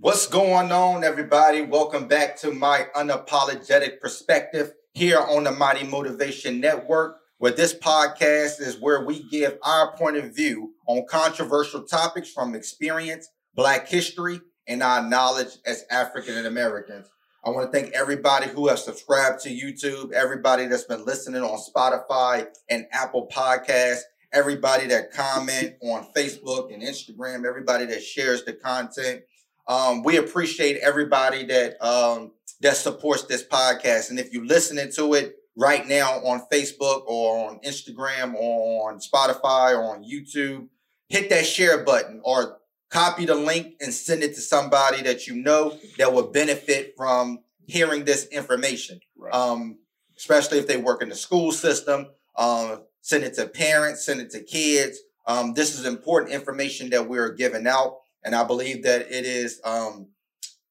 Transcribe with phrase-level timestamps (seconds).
[0.00, 1.60] What's going on, everybody?
[1.62, 8.60] Welcome back to my unapologetic perspective here on the Mighty Motivation Network, where this podcast
[8.60, 13.26] is where we give our point of view on controversial topics from experience,
[13.56, 17.08] Black history, and our knowledge as African Americans.
[17.44, 21.58] I want to thank everybody who has subscribed to YouTube, everybody that's been listening on
[21.58, 24.02] Spotify and Apple Podcasts,
[24.32, 29.22] everybody that comment on Facebook and Instagram, everybody that shares the content.
[29.68, 34.10] Um, we appreciate everybody that um, that supports this podcast.
[34.10, 38.98] And if you're listening to it right now on Facebook or on Instagram or on
[38.98, 40.68] Spotify or on YouTube,
[41.08, 45.36] hit that share button or copy the link and send it to somebody that you
[45.36, 49.00] know that will benefit from hearing this information.
[49.16, 49.34] Right.
[49.34, 49.78] Um,
[50.16, 52.08] especially if they work in the school system.
[52.36, 54.98] Um, send it to parents, send it to kids.
[55.26, 59.60] Um, this is important information that we're giving out and I believe that it is
[59.64, 60.08] um,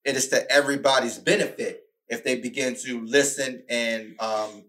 [0.03, 4.63] it is to everybody's benefit if they begin to listen and um,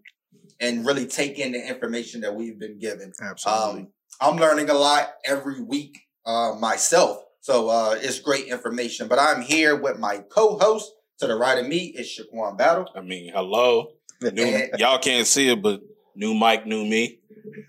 [0.59, 3.13] and really take in the information that we've been given.
[3.21, 3.81] Absolutely.
[3.81, 3.87] Um,
[4.21, 9.07] I'm learning a lot every week uh, myself, so uh, it's great information.
[9.07, 10.91] But I'm here with my co-host.
[11.19, 12.87] To the right of me is Shaquan Battle.
[12.95, 13.91] I mean, hello.
[14.21, 15.81] New, y'all can't see it, but
[16.15, 17.19] new Mike, new me.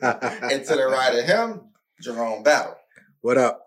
[0.02, 1.60] and to the right of him,
[2.00, 2.76] Jerome Battle.
[3.22, 3.60] What up?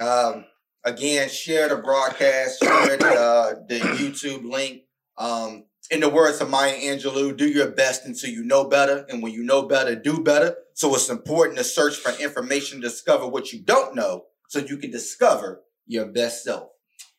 [0.00, 0.46] Um,
[0.88, 4.84] Again, share the broadcast, share the, uh, the YouTube link.
[5.18, 9.04] Um, in the words of Maya Angelou, do your best until you know better.
[9.10, 10.56] And when you know better, do better.
[10.72, 14.90] So it's important to search for information, discover what you don't know so you can
[14.90, 16.70] discover your best self.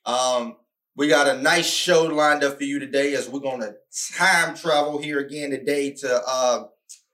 [0.03, 0.55] Um,
[0.95, 3.75] we got a nice show lined up for you today as we're going to
[4.17, 6.63] time travel here again today to uh,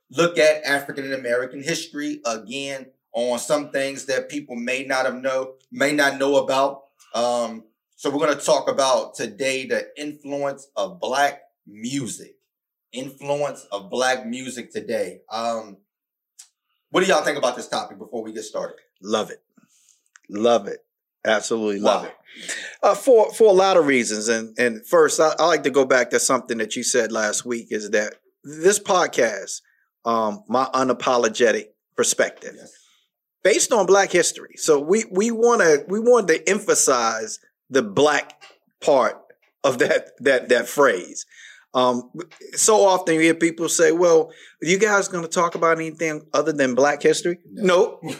[0.10, 2.86] look at African American history again
[3.16, 6.84] on some things that people may not have know may not know about.
[7.16, 7.64] Um,
[7.96, 12.36] so we're going to talk about today the influence of black music.
[12.92, 15.22] Influence of black music today.
[15.32, 15.78] Um,
[16.92, 18.76] what do y'all think about this topic before we get started?
[19.02, 19.42] Love it,
[20.30, 20.80] love it,
[21.26, 22.10] absolutely love wow.
[22.10, 22.56] it.
[22.84, 25.86] Uh, for for a lot of reasons, and and first, I, I like to go
[25.86, 27.68] back to something that you said last week.
[27.72, 29.62] Is that this podcast,
[30.04, 32.56] um, my unapologetic perspective.
[32.58, 32.85] Yes
[33.46, 34.56] based on black history.
[34.58, 37.40] So we we want to we want to emphasize
[37.70, 38.42] the black
[38.84, 39.18] part
[39.64, 41.26] of that that that phrase.
[41.76, 42.10] Um,
[42.54, 46.52] so often you hear people say, "Well, you guys going to talk about anything other
[46.52, 48.20] than Black history?" No, nope.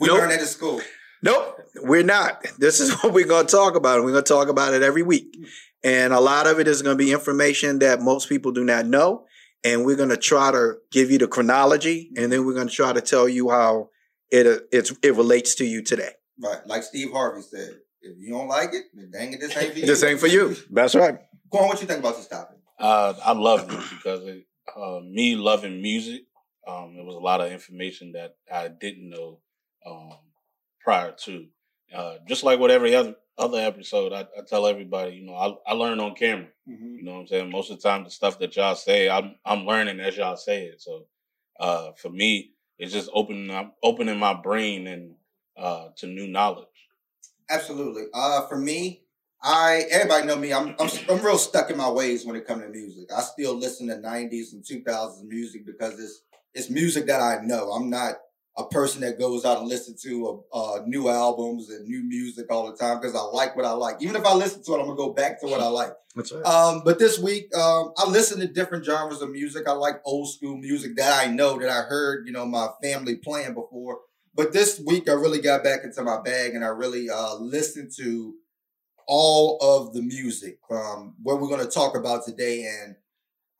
[0.00, 0.18] we nope.
[0.18, 0.80] learn it at school.
[1.22, 2.46] Nope, we're not.
[2.58, 4.02] This is what we're going to talk about.
[4.02, 5.36] We're going to talk about it every week,
[5.84, 8.86] and a lot of it is going to be information that most people do not
[8.86, 9.26] know.
[9.64, 12.74] And we're going to try to give you the chronology, and then we're going to
[12.74, 13.88] try to tell you how
[14.30, 16.10] it uh, it's it relates to you today.
[16.42, 19.72] Right, like Steve Harvey said, if you don't like it, then dang it, this ain't
[19.72, 19.86] for you.
[19.86, 20.56] this ain't for you.
[20.70, 21.18] That's right.
[21.50, 22.58] Go on, what you think about this topic?
[22.78, 24.44] Uh, I love it because it,
[24.76, 26.22] uh, me loving music,
[26.66, 29.40] um, there was a lot of information that I didn't know
[29.86, 30.18] um,
[30.80, 31.46] prior to.
[31.94, 35.70] Uh, just like with every other other episode, I, I tell everybody, you know, I,
[35.70, 36.48] I learn on camera.
[36.68, 36.94] Mm-hmm.
[36.96, 37.50] You know what I'm saying?
[37.50, 40.64] Most of the time, the stuff that y'all say, I'm I'm learning as y'all say
[40.64, 40.82] it.
[40.82, 41.06] So,
[41.60, 45.14] uh, for me, it's just opening up, opening my brain and
[45.56, 46.66] uh, to new knowledge.
[47.48, 48.04] Absolutely.
[48.12, 49.02] Uh, for me,
[49.42, 50.52] I everybody know me.
[50.52, 53.10] I'm, I'm I'm real stuck in my ways when it comes to music.
[53.16, 56.22] I still listen to '90s and 2000s music because it's
[56.54, 57.70] it's music that I know.
[57.70, 58.16] I'm not
[58.58, 62.70] a person that goes out and listen to uh, new albums and new music all
[62.70, 63.96] the time because I like what I like.
[64.00, 65.92] Even if I listen to it, I'm gonna go back to what I like.
[66.14, 66.44] That's right.
[66.44, 69.68] Um, but this week, um, I listen to different genres of music.
[69.68, 73.16] I like old school music that I know that I heard, you know, my family
[73.16, 74.00] playing before.
[74.34, 77.92] But this week, I really got back into my bag and I really uh, listened
[77.98, 78.34] to
[79.06, 82.64] all of the music um, what we're going to talk about today.
[82.64, 82.96] And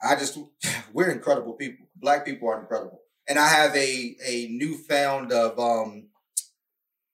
[0.03, 0.39] I just,
[0.93, 1.87] we're incredible people.
[1.97, 6.09] Black people are incredible and I have a a newfound of um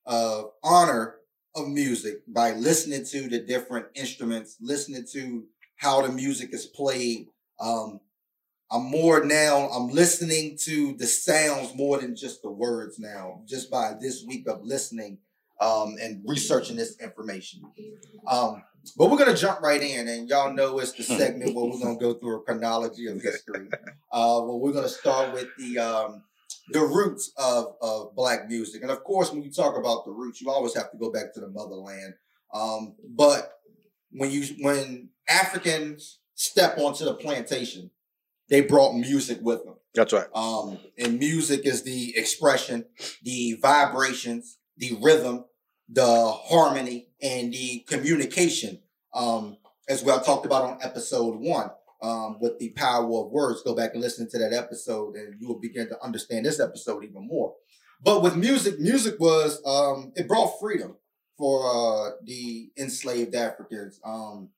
[0.06, 1.16] of honor
[1.54, 5.44] of music by listening to the different instruments, listening to
[5.76, 7.26] how the music is played.
[7.60, 8.00] Um,
[8.70, 9.68] I'm more now.
[9.68, 13.42] I'm listening to the sounds more than just the words now.
[13.46, 15.18] Just by this week of listening
[15.62, 17.62] um, and researching this information.
[18.26, 18.62] Um,
[18.96, 21.98] but we're gonna jump right in, and y'all know it's the segment where we're gonna
[21.98, 23.68] go through a chronology of history.
[24.12, 26.24] Uh, well, we're gonna start with the um,
[26.70, 30.40] the roots of of black music, and of course, when you talk about the roots,
[30.40, 32.14] you always have to go back to the motherland.
[32.52, 33.52] Um, but
[34.10, 37.90] when you when Africans step onto the plantation,
[38.48, 39.76] they brought music with them.
[39.94, 40.26] That's right.
[40.34, 42.86] Um, and music is the expression,
[43.22, 45.44] the vibrations, the rhythm,
[45.92, 48.80] the harmony and the communication,
[49.14, 49.58] um,
[49.88, 51.70] as we talked about on episode one,
[52.02, 53.62] um, with the power of words.
[53.62, 57.04] Go back and listen to that episode, and you will begin to understand this episode
[57.04, 57.54] even more.
[58.02, 60.96] But with music, music was um, it brought freedom
[61.38, 64.00] for uh, the enslaved Africans.
[64.04, 64.50] Um,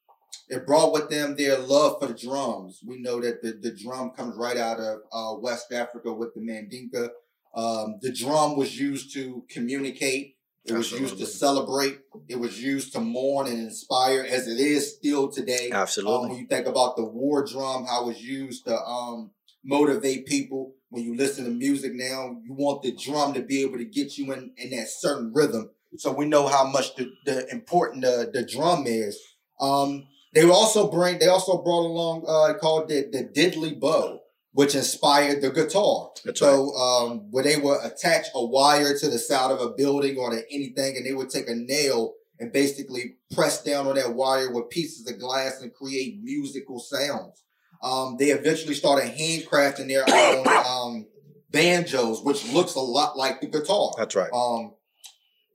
[0.49, 2.81] it brought with them their love for the drums.
[2.87, 6.41] We know that the, the drum comes right out of uh, West Africa with the
[6.41, 7.09] Mandinka.
[7.55, 10.37] Um, the drum was used to communicate.
[10.67, 11.99] It was used to celebrate.
[12.27, 15.71] It was used to mourn and inspire, as it is still today.
[15.71, 16.15] Absolutely.
[16.15, 19.33] Um, when you think about the war drum, how it's used to um,
[19.63, 20.75] motivate people.
[20.89, 24.17] When you listen to music now, you want the drum to be able to get
[24.17, 25.71] you in, in that certain rhythm.
[25.97, 29.21] So we know how much the, the important the, the drum is.
[29.61, 31.19] Um, they also bring.
[31.19, 34.21] They also brought along uh, called the the diddly bow,
[34.55, 36.11] which inspired the guitar.
[36.25, 40.17] That's so um, where they would attach a wire to the side of a building
[40.17, 44.15] or to anything, and they would take a nail and basically press down on that
[44.15, 47.43] wire with pieces of glass and create musical sounds.
[47.83, 51.07] Um, they eventually started handcrafting their own um,
[51.51, 53.91] banjos, which looks a lot like the guitar.
[53.99, 54.31] That's right.
[54.33, 54.75] Um,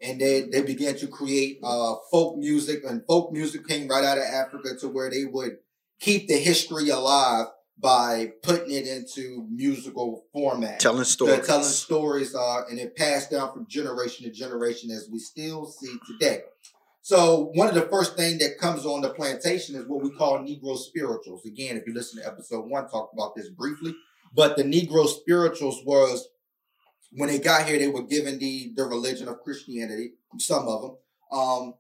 [0.01, 4.17] and they they began to create uh, folk music, and folk music came right out
[4.17, 5.57] of Africa to where they would
[6.01, 7.47] keep the history alive
[7.81, 13.53] by putting it into musical format, telling stories, telling stories, uh, and it passed down
[13.53, 16.41] from generation to generation as we still see today.
[17.01, 20.39] So one of the first things that comes on the plantation is what we call
[20.39, 21.45] Negro spirituals.
[21.45, 23.95] Again, if you listen to episode one, talked about this briefly,
[24.35, 26.27] but the Negro spirituals was
[27.11, 30.97] when they got here, they were given the the religion of Christianity, some of them.
[31.31, 31.73] Um,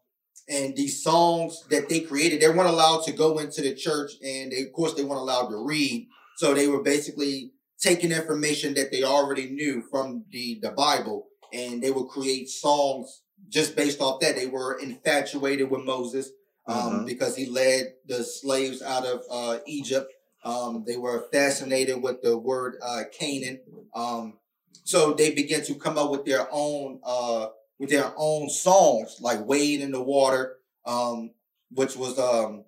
[0.49, 4.51] and these songs that they created, they weren't allowed to go into the church, and
[4.51, 6.07] they, of course, they weren't allowed to read.
[6.37, 11.81] So they were basically taking information that they already knew from the the Bible, and
[11.81, 14.35] they would create songs just based off that.
[14.35, 16.31] They were infatuated with Moses
[16.67, 17.05] um, mm-hmm.
[17.05, 20.11] because he led the slaves out of uh, Egypt.
[20.43, 23.59] Um, they were fascinated with the word uh, Canaan.
[23.93, 24.39] Um,
[24.83, 27.47] so they began to come up with their own uh
[27.79, 31.31] with their own songs, like Wade in the Water, um,
[31.71, 32.65] which was um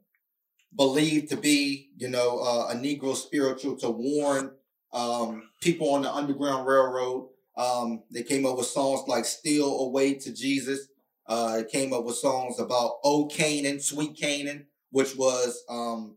[0.76, 4.52] believed to be, you know, uh, a Negro spiritual to warn
[4.94, 7.30] um people on the Underground Railroad.
[7.58, 10.88] Um, they came up with songs like Steal Away to Jesus.
[11.28, 16.16] Uh, it came up with songs about Oh Canaan, Sweet Canaan, which was um,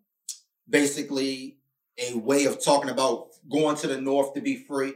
[0.68, 1.58] basically
[1.98, 4.94] a way of talking about going to the north to be free.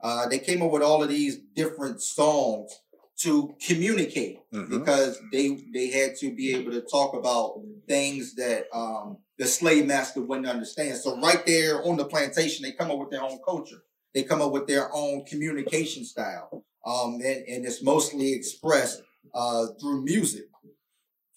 [0.00, 2.78] Uh, they came up with all of these different songs
[3.18, 4.78] to communicate mm-hmm.
[4.78, 9.86] because they they had to be able to talk about things that um, the slave
[9.86, 10.96] master wouldn't understand.
[10.96, 13.82] So right there on the plantation, they come up with their own culture.
[14.14, 19.02] They come up with their own communication style, um, and, and it's mostly expressed
[19.34, 20.44] uh, through music.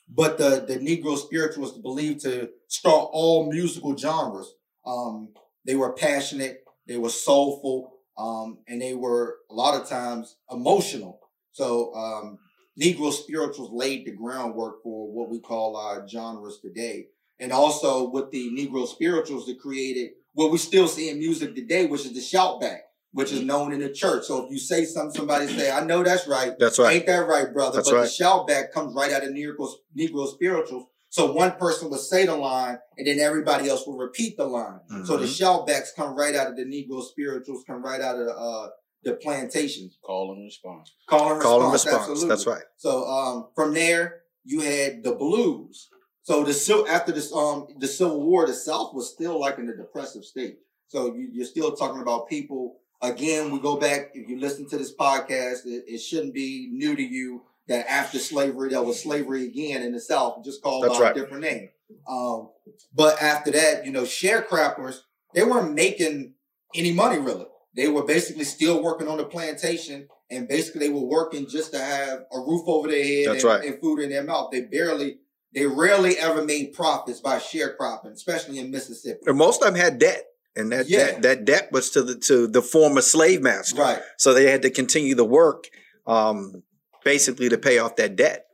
[0.08, 4.54] But the the Negro spirituals believed to start all musical genres.
[4.86, 5.30] Um,
[5.66, 6.64] they were passionate.
[6.88, 11.20] They were soulful um, and they were a lot of times emotional.
[11.52, 12.40] So um,
[12.80, 17.08] Negro spirituals laid the groundwork for what we call our genres today.
[17.40, 21.88] And also with the Negro spirituals that created what we still see in music today,
[21.88, 24.26] which is the shout back, which is known in the church.
[24.26, 26.54] So if you say something, somebody say, I know that's right.
[26.60, 26.96] That's right.
[26.96, 27.78] Ain't that right, brother?
[27.78, 28.04] That's but right.
[28.04, 30.86] the shout back comes right out of Negro, Negro spirituals.
[31.10, 34.80] So one person would say the line and then everybody else will repeat the line.
[34.90, 35.04] Mm-hmm.
[35.04, 38.28] So the shout backs come right out of the Negro spirituals, come right out of
[38.28, 38.70] the, uh,
[39.04, 39.98] the plantations.
[40.04, 40.94] Call and response.
[41.08, 41.44] Call and response.
[41.44, 41.96] Call and response.
[41.96, 42.30] Absolutely.
[42.30, 42.64] That's right.
[42.78, 45.90] So um, from there, you had the blues.
[46.24, 49.76] So the after this um the Civil War, the South was still like in a
[49.76, 50.60] depressive state.
[50.88, 52.78] So you, you're still talking about people.
[53.02, 54.12] Again, we go back.
[54.14, 58.20] If you listen to this podcast, it, it shouldn't be new to you that after
[58.20, 61.18] slavery, there was slavery again in the South, just called That's by right.
[61.18, 61.70] a different name.
[62.08, 62.50] Um,
[62.94, 65.00] but after that, you know, sharecroppers,
[65.34, 66.34] they weren't making
[66.76, 67.46] any money really.
[67.76, 71.80] They were basically still working on the plantation and basically they were working just to
[71.80, 73.66] have a roof over their head and, right.
[73.66, 74.50] and, food in their mouth.
[74.52, 75.20] They barely,
[75.54, 79.20] they rarely ever made profits by sharecropping, especially in Mississippi.
[79.26, 80.26] And most of them had debt.
[80.56, 81.06] And that, yeah.
[81.06, 84.02] that that debt was to the to the former slave master, right?
[84.18, 85.70] So they had to continue the work
[86.06, 86.64] um,
[87.06, 88.48] basically to pay off that debt.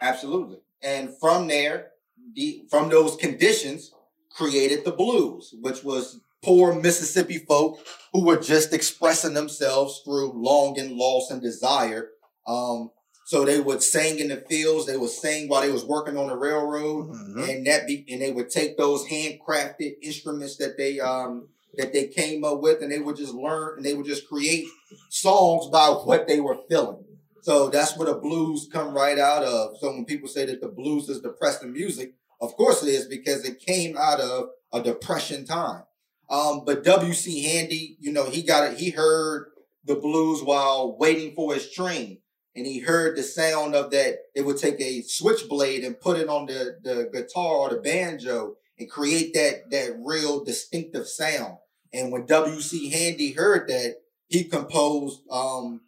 [0.00, 0.58] Absolutely.
[0.80, 1.88] And from there,
[2.34, 3.92] the, from those conditions,
[4.30, 7.78] created the blues, which was poor Mississippi folk
[8.12, 12.10] who were just expressing themselves through longing, loss, and desire.
[12.46, 12.90] Um,
[13.26, 14.86] so they would sing in the fields.
[14.86, 17.42] They would sing while they was working on the railroad, mm-hmm.
[17.42, 22.06] and that be, and they would take those handcrafted instruments that they um that they
[22.06, 24.66] came up with, and they would just learn and they would just create
[25.08, 27.02] songs about what they were feeling.
[27.42, 29.76] So that's where the blues come right out of.
[29.78, 33.44] So when people say that the blues is depressing music, of course it is because
[33.44, 35.82] it came out of a depression time.
[36.30, 37.44] Um, but W.C.
[37.44, 38.78] Handy, you know, he got it.
[38.78, 39.50] He heard
[39.84, 42.18] the blues while waiting for his train,
[42.56, 44.16] and he heard the sound of that.
[44.34, 48.56] It would take a switchblade and put it on the the guitar or the banjo
[48.78, 51.58] and create that that real distinctive sound.
[51.92, 52.90] And when W.C.
[52.90, 53.96] Handy heard that,
[54.28, 55.82] he composed um,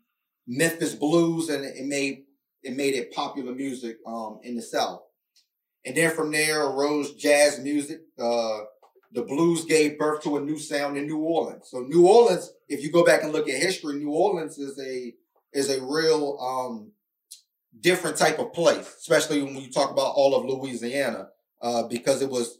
[0.46, 2.24] Memphis blues, and it made
[2.62, 5.00] it made it popular music um, in the South.
[5.84, 8.00] And then from there arose jazz music.
[8.18, 8.58] Uh,
[9.12, 11.68] the blues gave birth to a new sound in New Orleans.
[11.70, 15.14] So New Orleans, if you go back and look at history, New Orleans is a
[15.52, 16.92] is a real um,
[17.80, 21.28] different type of place, especially when you talk about all of Louisiana,
[21.62, 22.58] uh, because it was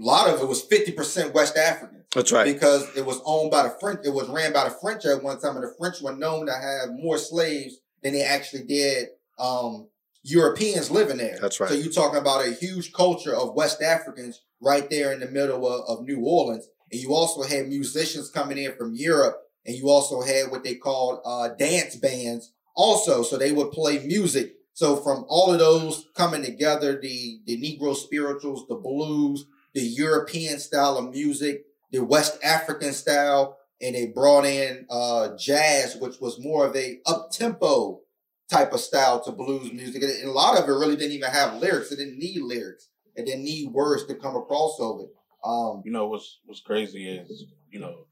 [0.00, 2.04] a lot of it was fifty percent West African.
[2.14, 2.44] That's right.
[2.44, 4.00] Because it was owned by the French.
[4.04, 6.52] It was ran by the French at one time, and the French were known to
[6.52, 9.88] have more slaves than they actually did um,
[10.28, 11.38] Europeans living there.
[11.40, 11.70] That's right.
[11.70, 15.66] So you're talking about a huge culture of West Africans right there in the middle
[15.68, 16.68] of, of New Orleans.
[16.90, 20.74] And you also had musicians coming in from Europe, and you also had what they
[20.74, 23.22] called uh, dance bands also.
[23.22, 24.54] So they would play music.
[24.72, 30.58] So from all of those coming together, the the Negro spirituals, the blues, the European
[30.58, 36.40] style of music, the West African style, and they brought in uh, jazz, which was
[36.40, 38.00] more of a up tempo
[38.50, 40.02] type of style to blues music.
[40.02, 41.90] And a lot of it really didn't even have lyrics.
[41.92, 42.88] It didn't need lyrics.
[43.14, 45.10] It didn't need words to come across over it.
[45.44, 48.06] Um, You know what's what's crazy is you know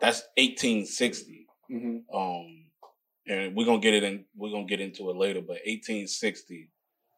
[0.00, 1.46] that's 1860.
[1.70, 2.02] mhm.
[2.12, 2.64] Um,
[3.28, 4.24] and we're gonna get it in.
[4.36, 5.40] We're gonna get into it later.
[5.40, 6.70] But 1860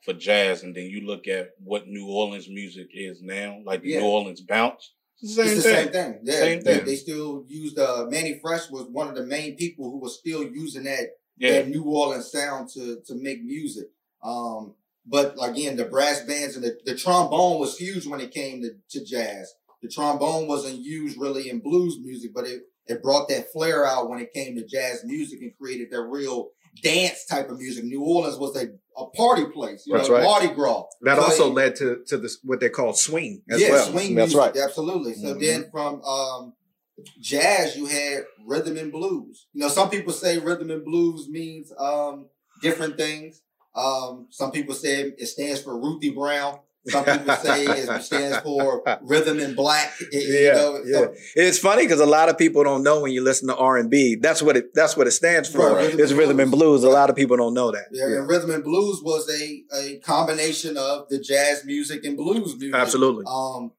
[0.05, 3.91] for jazz, and then you look at what New Orleans music is now, like the
[3.91, 4.01] Yeah.
[4.01, 4.93] New Orleans bounce.
[5.21, 5.75] Same it's the thing.
[5.85, 6.21] same thing.
[6.23, 6.85] Yeah, Same they, thing.
[6.87, 10.45] they still used uh, Mannie Fresh was one of the main people who was still
[10.45, 13.87] using that Yeah, that New Orleans sound to to make music.
[14.23, 14.75] Um,
[15.07, 18.71] but again, the brass bands and the, the trombone was huge when it came to,
[18.91, 19.55] to jazz.
[19.83, 24.11] The trombone wasn't used really in blues music, but it, it brought that flair out
[24.11, 26.51] when it came to jazz music and created that real
[26.83, 27.85] dance type of music.
[27.85, 28.69] New Orleans was a,
[29.01, 30.25] a party place, you That's know, right.
[30.25, 30.85] Mardi Gras.
[31.03, 33.87] That So also it- led to to this what they call swing as yeah, well.
[33.87, 34.57] swing That's music, right.
[34.57, 35.15] absolutely.
[35.15, 35.41] So Mhm.
[35.41, 36.53] then from um,
[37.21, 39.47] jazz, you had rhythm and blues.
[39.53, 42.27] You know, some people say rhythm and blues means um,
[42.63, 43.43] different things.
[43.75, 46.59] Um, some people say it stands for Ruthie Brown.
[46.87, 49.93] Some people say it stands for rhythm and black.
[50.13, 53.23] You Yeah, know, so- It's funny because a lot of people don't know when you
[53.23, 54.15] listen to R and B.
[54.15, 54.73] That's what it.
[54.75, 55.59] That's what it stands for.
[55.75, 56.85] Right, rhythm It's and rhythm and blues.
[56.85, 57.87] A lot of people don't know that.
[57.93, 62.57] Yeah, and rhythm and blues was a, a combination of the jazz music and blues
[62.57, 62.75] music.
[62.75, 63.25] Absolutely.
[63.29, 63.73] Um,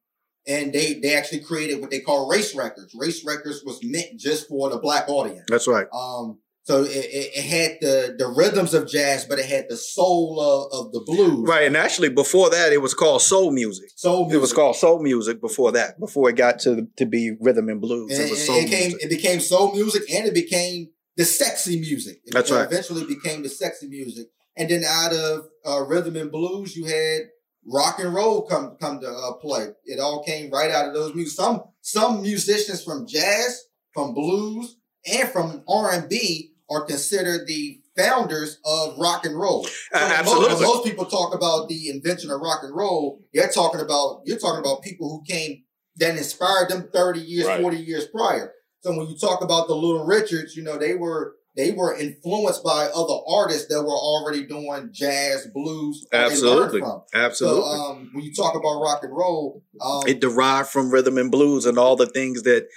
[0.47, 2.93] and they they actually created what they call race records.
[2.97, 5.45] Race records was meant just for the black audience.
[5.49, 5.87] That's right.
[5.93, 9.77] Um, so it, it, it had the the rhythms of jazz, but it had the
[9.77, 11.47] soul of, of the blues.
[11.47, 11.63] Right.
[11.65, 13.89] And actually, before that, it was called soul music.
[13.95, 14.37] Soul music.
[14.37, 15.99] It was called soul music before that.
[15.99, 18.89] Before it got to to be rhythm and blues, And it was soul it came,
[18.91, 19.03] music.
[19.03, 22.17] it became soul music, and it became the sexy music.
[22.25, 22.71] It That's became- right.
[22.71, 27.29] Eventually, became the sexy music, and then out of uh, rhythm and blues, you had
[27.65, 29.67] rock and roll come come to uh, play.
[29.85, 31.35] It all came right out of those music.
[31.35, 34.77] Some some musicians from jazz, from blues,
[35.11, 39.65] and from R and B are considered the founders of rock and roll.
[39.93, 40.53] Uh, most- absolutely.
[40.55, 44.37] When most people talk about the invention of rock and roll, they're talking about you're
[44.39, 45.63] talking about people who came
[45.97, 47.61] that inspired them 30 years, Right.
[47.61, 48.53] 40 years prior.
[48.81, 52.63] So when you talk about the Little Richards, you know, they were they were influenced
[52.63, 56.79] by other artists that were already doing jazz, blues, or they learned Absolutely.
[56.81, 57.01] from.
[57.13, 57.61] Absolutely.
[57.61, 61.31] So um, when you talk about rock and roll, um, it derived from rhythm and
[61.31, 62.67] blues and all the things that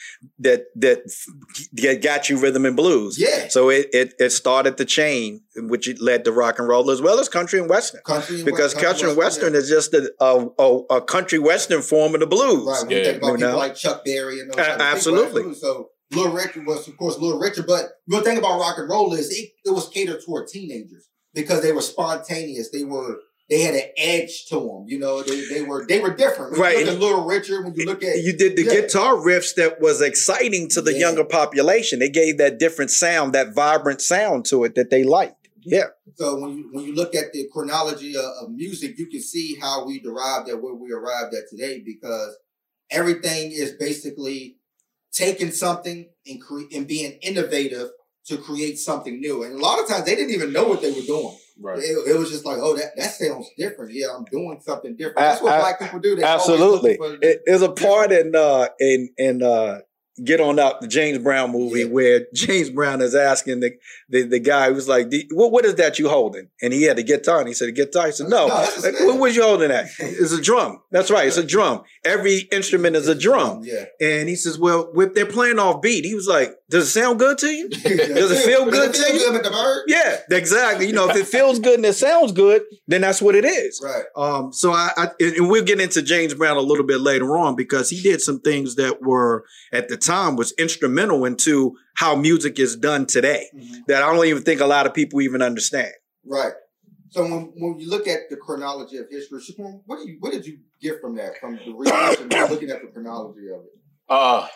[0.41, 1.03] that that
[1.75, 3.19] that got you rhythm and blues.
[3.21, 6.91] yeah, So it, it it started the chain, which it led to rock and roll
[6.91, 8.01] as well as country and western.
[8.03, 9.61] country and Because West- country and western yeah.
[9.61, 12.67] is just a, a, a, a country western form of the blues.
[12.67, 12.81] Right.
[12.87, 13.57] When you think about You people know?
[13.59, 15.55] like Chuck Berry and those A- type of people, absolutely.
[15.55, 17.67] So Little Richard was, of course, Little Richard.
[17.67, 21.63] But the thing about rock and roll is it, it was catered toward teenagers because
[21.63, 22.71] they were spontaneous.
[22.71, 23.17] They were
[23.51, 24.85] they had an edge to them.
[24.87, 26.53] You know, they, they were they were different.
[26.53, 26.79] When Right.
[26.79, 27.65] You look at Little Richard.
[27.65, 28.81] When you look at You did the Yeah.
[28.83, 31.01] guitar riffs that was exciting to the Yeah.
[31.01, 31.99] younger population.
[31.99, 35.49] They gave that different sound, that vibrant sound to it that they liked.
[35.65, 35.87] Yeah.
[36.17, 39.57] So when you when you look at the chronology of, of music, you can see
[39.61, 42.37] how we derived at where we arrived at today because
[42.91, 44.57] everything is basically
[45.13, 47.91] taking something and cre- and being innovative
[48.27, 49.43] to create something new.
[49.43, 51.37] And a lot of times they didn't even know what they were doing.
[51.61, 51.79] right.
[51.79, 53.93] It, it was just like, oh, that, that sounds different.
[53.93, 55.19] Yeah, I'm doing something different.
[55.19, 56.15] That's what a- black people do.
[56.17, 56.97] They Absolutely.
[56.97, 59.81] looking for the- It, there's a part in uh in in uh
[60.25, 61.87] get on out the James Brown movie Yeah.
[61.87, 63.73] where James Brown is asking the
[64.09, 66.49] the, the guy who was like, what, what is that you holding?
[66.61, 68.07] And he had a guitar and he said, a guitar.
[68.07, 68.47] He said, no.
[68.49, 69.87] No, Like, what was you holding at?
[69.99, 70.83] It's a drum.
[70.91, 71.27] That's right.
[71.27, 71.83] It's a drum.
[72.05, 73.63] Every instrument is a drum.
[73.65, 73.85] Yeah.
[74.01, 77.19] And he says, well, if they're playing off beat, he was like, does it sound
[77.19, 77.69] good to you?
[77.69, 79.31] Does it feel good Does to you?
[79.31, 79.85] good the bird?
[79.89, 80.87] Yeah, exactly.
[80.87, 83.79] You know, if it feels good and it sounds good, then that's what it is.
[83.85, 84.05] Right.
[84.17, 87.57] Um, so I, I and we'll get into James Brown a little bit later on
[87.57, 92.59] because he did some things that were at the time was instrumental into how music
[92.59, 93.49] is done today
[93.87, 95.93] that I don't even think a lot of people even understand.
[96.25, 96.55] Right.
[97.11, 99.41] So when, when you look at the chronology of history,
[99.85, 102.81] what do you what did you get from that from the research and looking at
[102.81, 103.79] the chronology of it?
[104.09, 104.49] Uh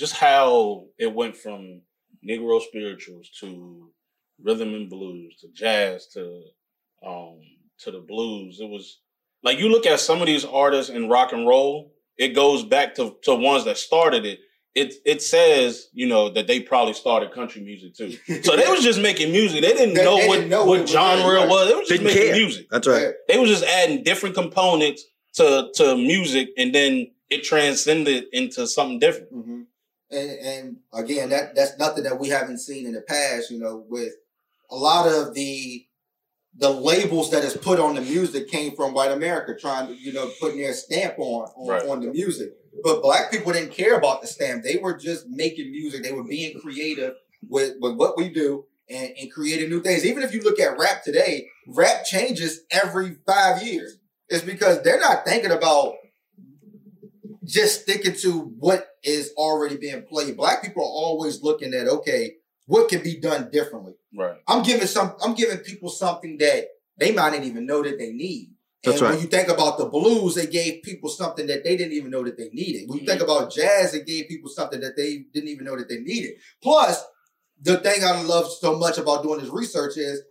[0.00, 1.82] just how it went from
[2.28, 3.90] Negro spirituals to
[4.42, 6.22] rhythm and blues to jazz to
[7.06, 7.38] um
[7.82, 8.58] to the blues.
[8.60, 9.00] It was
[9.42, 12.94] like you look at some of these artists in rock and roll, it goes back
[12.96, 14.40] to, to ones that started it.
[14.74, 18.16] It it says, you know, that they probably started country music too.
[18.44, 19.62] So they was just making music.
[19.62, 21.68] They didn't They- know they what, didn't know what what genre it was.
[21.68, 22.36] They was just Didn't making care.
[22.36, 22.66] music.
[22.70, 23.12] That's right.
[23.28, 25.04] They was just adding different components
[25.34, 29.28] to to music and then it transcended into something different.
[29.32, 29.59] hmm
[30.10, 33.50] And, and again, that that's nothing that we haven't seen in the past.
[33.50, 34.12] You know, with
[34.70, 35.86] a lot of the
[36.56, 40.12] the labels that is put on the music came from white America, trying to you
[40.12, 41.88] know putting their stamp on on, Right.
[41.88, 42.50] on the music.
[42.82, 46.02] But black people didn't care about the stamp; they were just making music.
[46.02, 47.14] They were being creative
[47.48, 50.04] with with what we do and, and creating new things.
[50.04, 53.96] Even if you look at rap today, rap changes every five years.
[54.28, 55.94] It's because they're not thinking about
[57.50, 60.36] just sticking to what is already being played.
[60.36, 62.34] Black people are always looking at okay,
[62.66, 63.94] what can be done differently.
[64.14, 64.36] Right.
[64.48, 65.14] I'm giving some.
[65.22, 66.66] I'm giving people something that
[66.98, 68.52] they might not even know that they need.
[68.82, 69.10] That's and right.
[69.12, 72.24] when you think about the blues, they gave people something that they didn't even know
[72.24, 72.88] that they needed.
[72.88, 73.30] When you think mm-hmm.
[73.30, 76.36] about jazz, it gave people something that they didn't even know that they needed.
[76.62, 77.04] Plus,
[77.60, 80.22] the thing I love so much about doing this research is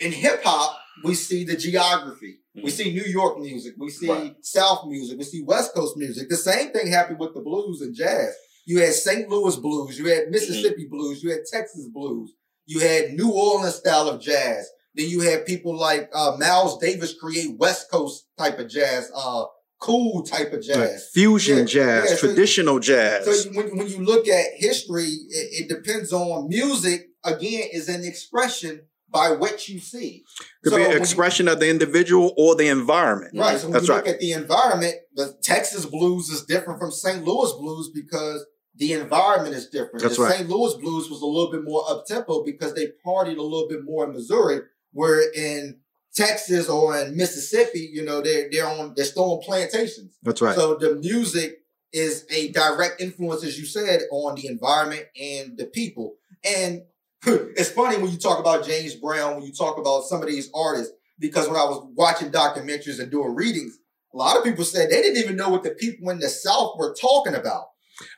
[0.00, 2.38] in hip hop, we see the geography.
[2.54, 2.70] We Mhm.
[2.70, 3.74] see New York music.
[3.78, 4.34] We see Right.
[4.42, 5.18] South music.
[5.18, 6.28] We see West Coast music.
[6.28, 8.32] The same thing happened with the blues and jazz.
[8.66, 9.28] You had St.
[9.28, 9.98] Louis blues.
[9.98, 11.22] You had Mississippi blues.
[11.22, 12.32] You had Texas blues.
[12.66, 14.68] You had New Orleans style of jazz.
[14.94, 19.44] Then you had people like uh, Miles Davis create West Coast type of jazz, uh,
[19.80, 20.64] cool type of Right.
[20.64, 21.08] jazz.
[21.12, 23.24] Fusion Yeah, jazz, yeah, so- traditional jazz.
[23.26, 27.08] So when, when you look at history, it, it depends on music.
[27.24, 28.82] Again, is an expression
[29.14, 30.24] by what you see.
[30.64, 33.32] Could So be an you- expression of the individual or the environment.
[33.38, 33.56] Right.
[33.58, 34.04] So when That's you right.
[34.04, 37.24] look at the environment, the Texas blues is different from St.
[37.24, 40.02] Louis blues because the environment is different.
[40.02, 40.34] That's the right.
[40.34, 40.50] St.
[40.50, 43.84] Louis blues was a little bit more up tempo because they partied a little bit
[43.84, 45.78] more in Missouri, where in
[46.12, 50.16] Texas or in Mississippi, you know, they're they're on they're still on plantations.
[50.24, 50.56] That's right.
[50.56, 51.60] So the music
[51.92, 56.16] is a direct influence, as you said, on the environment and the people.
[56.44, 56.82] And
[57.56, 60.50] it's funny when you talk about James Brown, when you talk about some of these
[60.54, 63.78] artists, because when I was watching documentaries and doing readings,
[64.12, 66.74] a lot of people said they didn't even know what the people in the South
[66.76, 67.64] were talking about.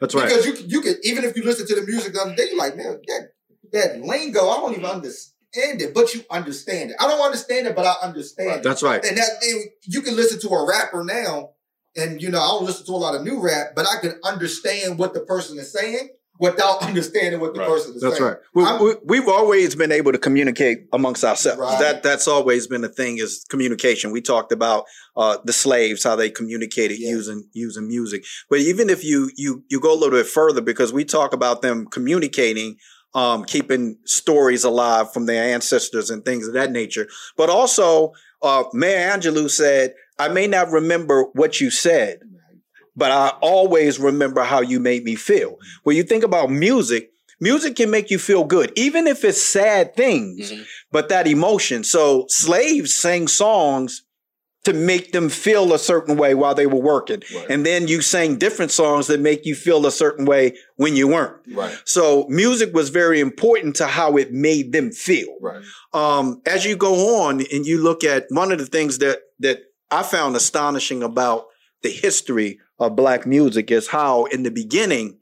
[0.00, 0.28] That's right.
[0.28, 2.48] Because you could, you could, even if you listen to the music the other day,
[2.50, 3.28] you're like, man, that,
[3.72, 6.96] that lingo, I don't even understand it, but you understand it.
[6.98, 8.62] I don't understand it, but I understand it.
[8.62, 9.04] That's right.
[9.04, 11.50] And that and you can listen to a rapper now,
[11.94, 14.18] and you know, I don't listen to a lot of new rap, but I can
[14.24, 17.68] understand what the person is saying without understanding what the Right.
[17.68, 18.36] person is That's saying.
[18.54, 18.80] That's right.
[18.80, 21.60] We, we, we've always been able to communicate amongst ourselves.
[21.60, 21.78] Right.
[21.80, 24.10] That that's always been the thing is communication.
[24.12, 24.84] We talked about
[25.16, 27.10] uh, the slaves, how they communicated Yeah.
[27.10, 28.24] using using music.
[28.50, 31.62] But even if you you you go a little bit further, because we talk about
[31.62, 32.76] them communicating,
[33.14, 37.08] um, keeping stories alive from their ancestors and things of that nature.
[37.36, 42.20] But also, uh, Maya Angelou said, "I may not remember what you said."
[42.96, 45.58] But I always remember how you made me feel.
[45.84, 49.94] When you think about music, music can make you feel good, even if it's sad
[49.94, 50.64] things, Mhm.
[50.90, 51.84] but that emotion.
[51.84, 54.02] So slaves sang songs
[54.64, 57.22] to make them feel a certain way while they were working.
[57.32, 57.46] Right.
[57.48, 61.06] And then you sang different songs that make you feel a certain way when you
[61.06, 61.36] weren't.
[61.54, 61.78] right.
[61.84, 65.62] So music was very important to how it made them feel Right.
[65.92, 69.58] um, as you go on and you look at one of the things that that
[69.92, 71.46] I found astonishing about
[71.82, 75.18] the history of black music is how in the beginning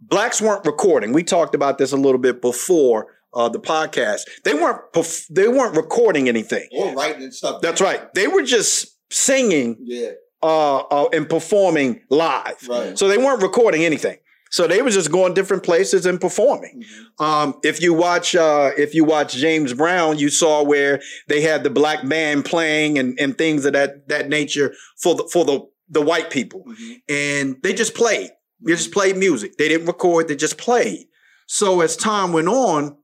[0.00, 1.12] blacks weren't recording.
[1.12, 4.20] We talked about this a little bit before uh, the podcast.
[4.44, 6.68] They weren't perf- they weren't recording anything.
[6.72, 7.60] Or writing and stuff.
[7.62, 8.12] That's right.
[8.14, 10.10] They were just singing Yeah.
[10.42, 12.66] uh, uh, and performing live.
[12.68, 12.98] Right.
[12.98, 14.18] So they weren't recording anything.
[14.52, 16.82] So they were just going different places and performing.
[17.20, 17.24] Mhm.
[17.24, 21.62] Um, if you watch, uh, if you watch James Brown, you saw where they had
[21.62, 25.60] the black band playing and, and things of that that nature for the for the
[25.90, 27.02] the white people, Mhm.
[27.08, 28.30] and they just played.
[28.62, 29.56] They just played music.
[29.56, 31.08] They didn't record, they just played.
[31.46, 32.96] So as time went on,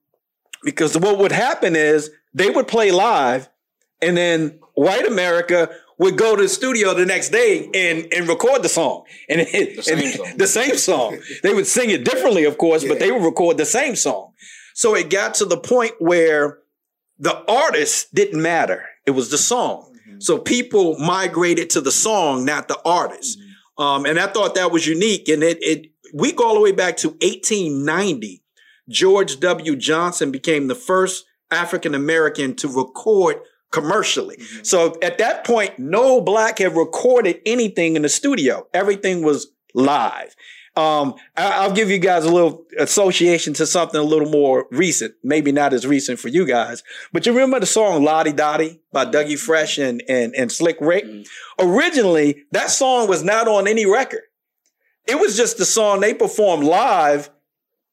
[0.65, 3.49] because what would happen is they would play live
[4.03, 8.63] and then white America would go to the studio the next day and, and record
[8.63, 9.05] the song.
[9.29, 10.33] And, it, The same and song.
[10.37, 11.19] the same song.
[11.43, 14.33] They would sing it differently, of course, but they would record the same song.
[14.75, 16.59] So it got to the point where
[17.19, 18.85] the artist didn't matter.
[19.07, 19.96] It was the song.
[20.19, 23.39] So people migrated to the song, not the artist.
[23.79, 25.29] Um, and I thought that was unique.
[25.29, 28.43] And it, it we go all the way back to 1890.
[28.89, 29.77] George W.
[29.77, 33.37] Johnson became the first African American to record
[33.73, 34.37] commercially.
[34.37, 34.67] Mhm.
[34.67, 38.67] So at that point, no black had recorded anything in the studio.
[38.73, 40.35] Everything was live.
[40.77, 45.15] Um, I- I'll give you guys a little association to something a little more recent,
[45.25, 46.83] maybe not as recent for you guys,
[47.15, 50.53] but you remember the song La Di Da Di by Dougie Fresh and, and, and
[50.53, 51.05] Slick Rick?
[51.07, 51.27] Mhm.
[51.59, 54.21] Originally, that song was not on any record.
[55.07, 57.31] It was just the song they performed live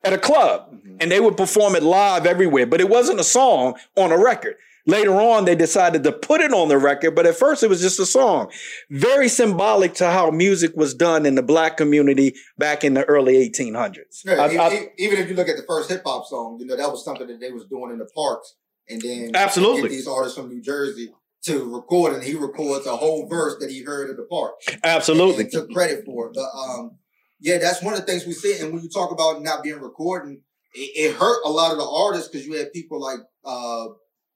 [0.04, 0.98] at a club Mhm.
[1.00, 4.58] and they would perform it live everywhere, but it wasn't a song on a record.
[4.86, 7.80] Later on, they decided to put it on the record, but at first it was
[7.80, 8.52] just a song.
[8.90, 13.36] Very symbolic to how music was done in the black community back in the early
[13.50, 14.24] 1800s.
[14.26, 16.66] Yeah, I- e- I- even if you look at the first hip hop song, you
[16.66, 18.56] know that was something that they was doing in the parks,
[18.90, 19.84] and then Absolutely.
[19.84, 21.14] get these artists from New Jersey
[21.46, 24.54] to record, and he records a whole verse that he heard in the park.
[24.84, 25.48] absolutely.
[25.48, 26.34] took credit for it.
[26.36, 26.98] But um,
[27.40, 28.58] yeah, that's one of the things we see.
[28.60, 30.42] And when you talk about not being recording,
[30.74, 33.86] it, it hurt a lot of the artists because you had people like uh,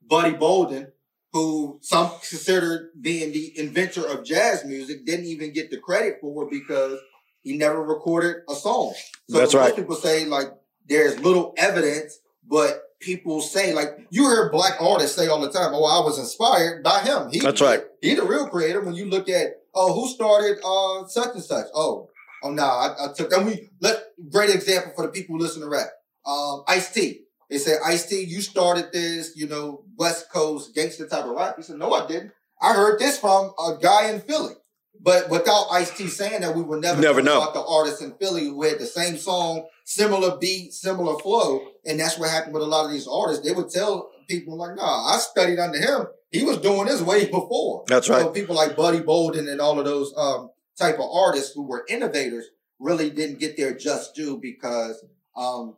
[0.07, 0.91] Buddy Bolden,
[1.33, 6.43] who some considered being the inventor of jazz music, didn't even get the credit for
[6.43, 6.99] it because
[7.43, 8.93] he never recorded a song.
[9.29, 9.75] So That's right.
[9.75, 10.47] people say like
[10.87, 15.71] there's little evidence, but people say like you hear black artists say all the time,
[15.73, 17.81] "Oh, I was inspired by him." He, That's right.
[18.01, 18.81] He the real creator.
[18.81, 21.67] When you look at oh, who started uh such and such?
[21.73, 22.09] Oh,
[22.43, 23.31] oh no, I, I took.
[23.31, 25.87] And we let great example for the people who listen to rap.
[26.25, 27.21] Um, Ice T.
[27.49, 31.55] They said Ice T, you started this, you know, West Coast gangster type of rap.
[31.57, 32.31] He said, No, I didn't.
[32.61, 34.53] I heard this from a guy in Philly.
[34.99, 38.13] But without Ice T saying that, we would never, Never know about the artists in
[38.15, 41.67] Philly who had the same song, similar beat, similar flow.
[41.85, 43.45] And that's what happened with a lot of these artists.
[43.45, 46.07] They would tell people like, nah, I studied under him.
[46.31, 47.85] He was doing this way before.
[47.87, 48.33] That's So right.
[48.33, 52.45] people like Buddy Bolden and all of those um, type of artists who were innovators
[52.79, 55.03] really didn't get their just due because
[55.37, 55.77] um,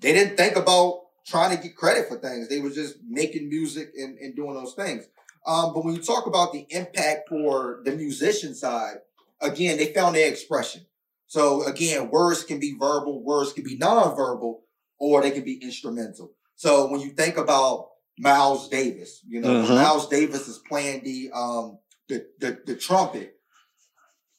[0.00, 2.48] they didn't think about trying to get credit for things.
[2.48, 5.04] They were just making music and, and doing those things.
[5.46, 8.96] Um, but when you talk about the impact for the musician side,
[9.40, 10.82] again, they found their expression.
[11.26, 14.60] So again, words can be verbal, words can be nonverbal,
[14.98, 16.32] or they can be instrumental.
[16.56, 19.76] So when you think about Miles Davis, you know, Mhm.
[19.76, 21.78] Miles Davis is playing the um
[22.08, 23.36] the the, the trumpet,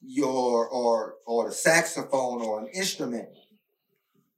[0.01, 3.29] your or or the saxophone or an instrument,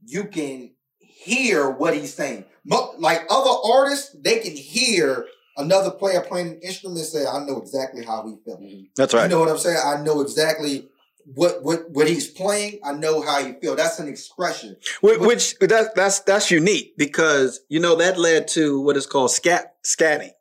[0.06, 0.71] you can
[1.13, 2.45] hear what he's saying.
[2.97, 5.26] Like other artists, they can hear
[5.58, 8.62] another player playing an instrument and say, I know exactly how he felt.
[8.95, 9.23] That's right.
[9.23, 9.78] You know what I'm saying?
[9.84, 10.89] I know exactly
[11.26, 12.80] what what what he's playing.
[12.84, 13.76] I know how he feel.
[13.76, 14.76] That's an expression.
[15.02, 19.32] Which, which that, that's that's unique because you know that led to what is called
[19.32, 20.32] scat scatting.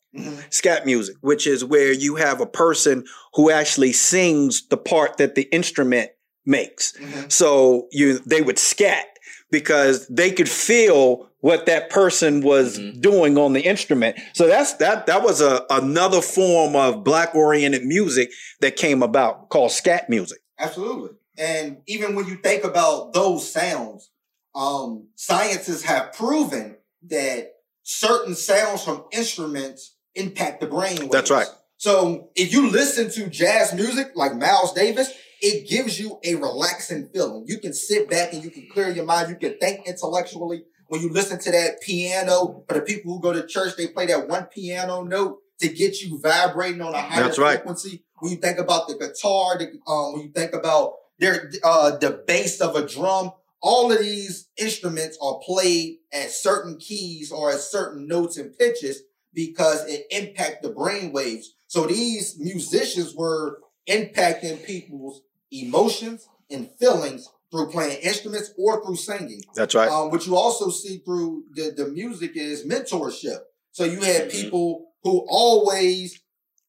[0.51, 3.05] scat music, which is where you have a person
[3.35, 6.11] who actually sings the part that the instrument
[6.45, 6.93] makes.
[6.99, 7.33] Mhm.
[7.33, 9.07] So you they would scat
[9.53, 13.01] because they could feel what that person was Mhm.
[13.01, 14.17] doing on the instrument.
[14.33, 19.49] So that's that that was a another form of black oriented music that came about
[19.49, 20.38] called scat music.
[20.59, 21.11] Absolutely.
[21.38, 24.11] And even when you think about those sounds,
[24.55, 26.77] um, scientists have proven
[27.09, 30.97] that certain sounds from instruments impact the brain.
[30.99, 31.11] Waves.
[31.11, 31.49] That's right.
[31.77, 35.11] So if you listen to jazz music like Miles Davis,
[35.43, 37.45] it gives you a relaxing feeling.
[37.47, 39.29] You can sit back and you can clear your mind.
[39.29, 40.65] You can think intellectually.
[40.87, 44.07] When you listen to that piano, for the people who go to church, they play
[44.07, 47.57] that one piano note to get you vibrating on a higher That's right.
[47.57, 48.05] frequency.
[48.21, 52.23] When you think about the guitar, the, um, when you think about their uh, the
[52.27, 57.59] bass of a drum, all of these instruments are played at certain keys or at
[57.59, 59.03] certain notes and pitches
[59.35, 61.55] because it impact the brain waves.
[61.67, 69.43] So these musicians were impacting people's emotions and feelings through playing instruments or through singing.
[69.55, 69.88] That's right.
[69.88, 73.38] Um, what you also see through the, the music is mentorship.
[73.73, 74.33] So you had Mhm.
[74.33, 76.19] people who always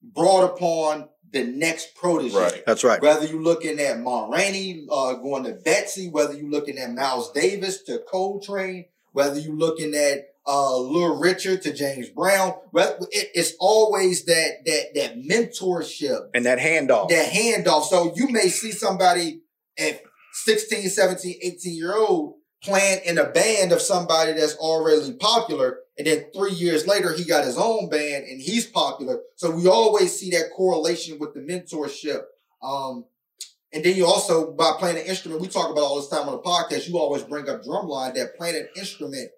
[0.02, 2.36] brought upon the next protege.
[2.38, 2.64] Right.
[2.66, 3.02] That's right.
[3.02, 7.32] Whether you're looking at Ma Rainey uh, going to Bessie, whether you're looking at Miles
[7.32, 14.26] Davis to Coltrane, whether you're looking at uh, Lil Richard to James Brown, it's always
[14.26, 17.10] that that that mentorship, And that handoff.
[17.10, 17.86] that handoff.
[17.86, 19.42] So you may see somebody
[19.78, 20.02] at
[20.34, 25.80] 16, 17, 18 year old playing in a band of somebody that's already popular.
[25.98, 29.20] And then three years later, he got his own band and he's popular.
[29.36, 32.22] So we always see that correlation with the mentorship.
[32.64, 33.06] Um,
[33.74, 36.34] and then you also, by playing an instrument, we talk about all this time on
[36.34, 39.30] the podcast, you always bring up drumline, that playing an instrument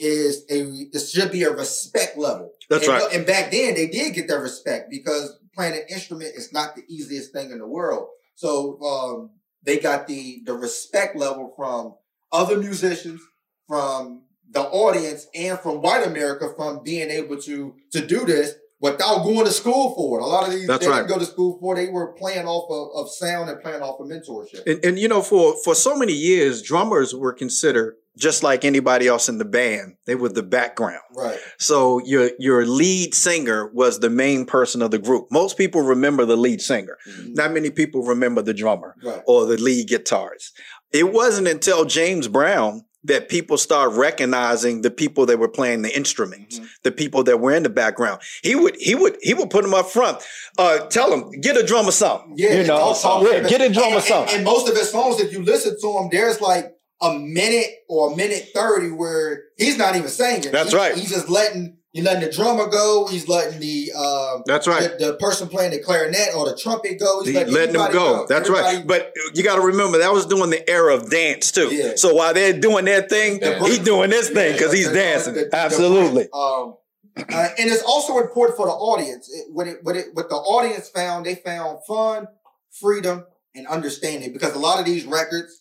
[0.00, 2.52] is a, this should be a respect level.
[2.68, 3.12] That's and, right.
[3.12, 6.82] And back then they did get their respect because playing an instrument is not the
[6.88, 8.08] easiest thing in the world.
[8.34, 9.30] So, um,
[9.62, 11.94] they got the, the respect level from
[12.32, 13.20] other musicians,
[13.68, 19.22] from the audience and from white America from being able to, to do this without
[19.22, 20.22] going to school for it.
[20.22, 21.06] A lot of these That's they right.
[21.06, 21.74] didn't go to school for.
[21.78, 21.86] it.
[21.86, 24.66] They were playing off of, of sound and playing off of mentorship.
[24.66, 29.06] And, and you know, for for so many years, drummers were considered just like anybody
[29.08, 29.94] else in the band.
[30.06, 31.00] They were the background.
[31.16, 31.38] right.
[31.58, 35.26] So your your lead singer was the main person of the group.
[35.30, 36.96] Most people remember the lead singer.
[37.08, 37.34] Mhm.
[37.34, 39.22] Not many people remember the drummer Right.
[39.26, 40.50] or the lead guitarist.
[40.92, 45.96] It wasn't until James Brown that people started recognizing the people that were playing the
[45.96, 46.66] instruments, Mhm.
[46.84, 48.20] the people that were in the background.
[48.42, 50.18] He would he would he would put them up front.
[50.58, 52.34] Uh, tell them get a drummer something.
[52.36, 54.34] Yeah, you know, talk- talk Yeah, get a drummer and, something.
[54.36, 56.66] And, and most of his songs, if you listen to him, there's like
[57.02, 60.52] a minute or a minute thirty where he's not even singing.
[60.52, 60.94] That's He- right.
[60.94, 63.06] He's just letting you letting the drummer go.
[63.10, 64.96] He's letting the um That's right.
[64.98, 67.20] the, the person playing the clarinet or the trumpet go.
[67.20, 68.26] He's He letting, letting them everybody go.
[68.28, 68.86] That's right.
[68.86, 71.74] But you got to remember that was doing the era of dance too.
[71.74, 71.92] Yeah.
[71.96, 73.58] So while they're doing their thing, Yeah.
[73.60, 75.34] he's doing this thing because he's The- the- dancing.
[75.34, 76.28] the- the- Absolutely.
[76.32, 76.76] Um,
[77.16, 79.28] uh, and it's also important for the audience.
[79.28, 82.28] It, what it, what it, what the audience found, they found fun,
[82.70, 83.24] freedom,
[83.56, 85.60] and understanding because a lot of these records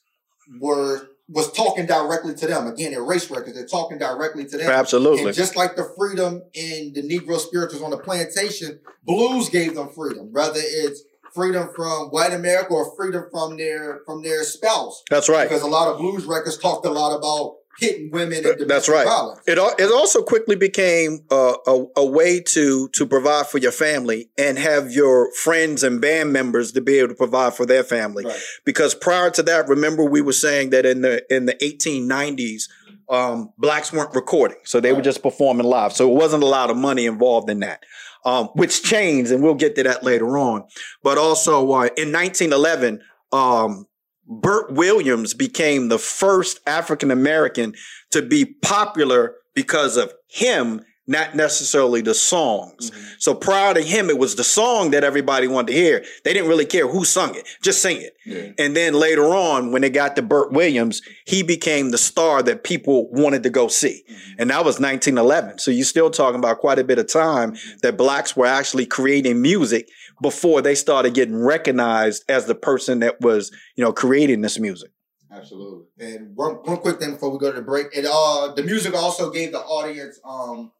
[0.62, 2.68] were was talking directly to them.
[2.68, 3.54] Again, they're race records.
[3.54, 4.70] They're talking directly to them.
[4.70, 5.26] Absolutely.
[5.26, 9.90] And just like the freedom in the Negro spirituals on the plantation, blues gave them
[9.90, 10.34] freedom.
[10.34, 15.48] Whether it's freedom from white America or freedom from their from their spouse, That's right.
[15.48, 19.06] because a lot of blues records talked a lot about hitting women and That's right.
[19.06, 19.42] violence.
[19.48, 24.30] It it also quickly became uh, a a way to to provide for your family
[24.38, 28.26] and have your friends and band members to be able to provide for their family.
[28.26, 28.40] Right.
[28.66, 32.64] Because prior to that, remember we were saying that in the in the 1890s,
[33.10, 35.94] um, blacks weren't recording, so they were just performing live.
[35.94, 37.84] So it wasn't a lot of money involved in that,
[38.26, 40.66] um, which changed, and we'll get to that later on.
[41.04, 43.02] But also uh, in 1911.
[43.32, 43.86] Um,
[44.30, 47.74] Bert Williams became the first African American
[48.12, 52.92] to be popular because of him, not necessarily the songs.
[52.92, 52.96] Mhm.
[53.18, 56.06] So prior to him, it was the song that everybody wanted to hear.
[56.24, 58.14] They didn't really care who sung it, just sing it.
[58.28, 58.52] Yeah.
[58.60, 62.64] And then later on, when they got to Bert Williams, he became the star that
[62.64, 64.04] people wanted to go see.
[64.38, 65.58] And that was 1911.
[65.58, 69.42] So you're still talking about quite a bit of time that blacks were actually creating
[69.42, 69.90] music
[70.22, 74.92] before they started getting recognized as the person that was, you know, creating this music.
[75.32, 75.86] Absolutely.
[76.00, 77.88] And one, one quick thing before we go to the break.
[77.94, 80.72] It uh the music also gave the audience um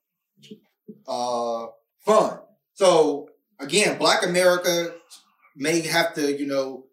[1.08, 1.68] uh
[2.00, 2.40] fun.
[2.74, 4.94] So again, black America
[5.56, 6.86] may have to, you know,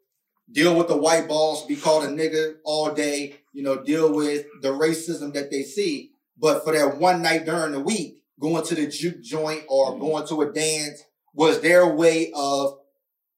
[0.50, 4.46] deal with the white boss, be called a nigga all day, you know, deal with
[4.61, 6.11] the racism that they see.
[6.38, 10.26] But for that one night during the week, going to the juke joint or going
[10.28, 11.02] to a dance
[11.37, 12.79] was their way of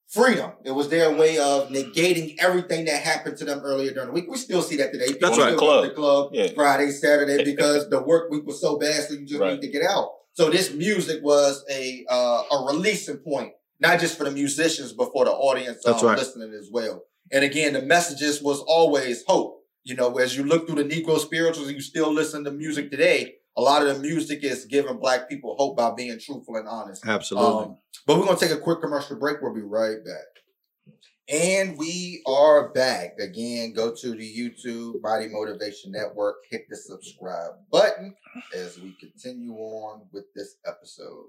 [0.08, 0.52] freedom.
[0.64, 4.24] It was their way of negating everything that happened to them earlier during the week.
[4.30, 5.08] We still see that today.
[5.08, 5.50] People That's right.
[5.50, 6.48] to the club Yeah.
[6.54, 9.54] Friday, Saturday because the work week was so bad, so you just Right.
[9.54, 10.12] need to get out.
[10.32, 15.10] So this music was a uh, a releasing point, not just for the musicians, but
[15.12, 16.18] for the audience That's um, right.
[16.18, 17.02] listening as well.
[17.32, 19.56] And again, the messages was always hope.
[19.84, 23.34] You know, as you look through the Negro spirituals, you still listen to music today.
[23.58, 27.04] A lot of the music is giving black people hope by being truthful and honest.
[27.04, 27.64] Absolutely.
[27.64, 29.42] Um, but we're gonna take a quick commercial break.
[29.42, 30.94] We'll be right back.
[31.28, 33.74] And we are back again.
[33.74, 36.36] Go to the YouTube Mighty Motivation Network.
[36.48, 38.14] Hit the subscribe button
[38.54, 41.26] as we continue on with this episode.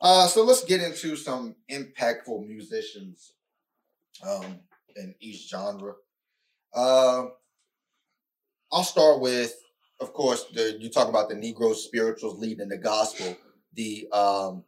[0.00, 3.32] Uh, so let's get into some impactful musicians
[4.26, 4.60] um,
[4.94, 5.94] in each genre.
[6.72, 7.24] Uh,
[8.72, 9.54] I'll start with,
[10.00, 13.36] of course, the you talk about the Negro spirituals leading the gospel.
[13.74, 14.64] The um,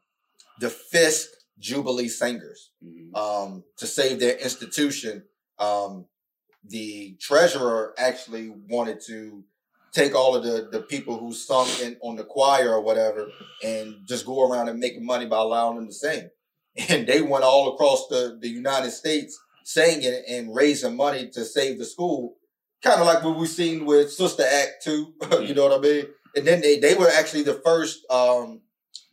[0.60, 3.16] the Fisk Jubilee Singers Mhm.
[3.16, 5.24] um, to save their institution.
[5.58, 6.06] Um,
[6.64, 9.44] the treasurer actually wanted to
[9.92, 13.28] take all of the, the people who sung in on the choir or whatever
[13.64, 16.28] and just go around and make money by allowing them to sing.
[16.90, 21.78] And they went all across the, the United States singing and raising money to save
[21.78, 22.36] the school.
[22.82, 26.06] Kind of like what we've seen with Sister Act 2, you know what I mean?
[26.36, 28.60] And then they, they were actually the first um,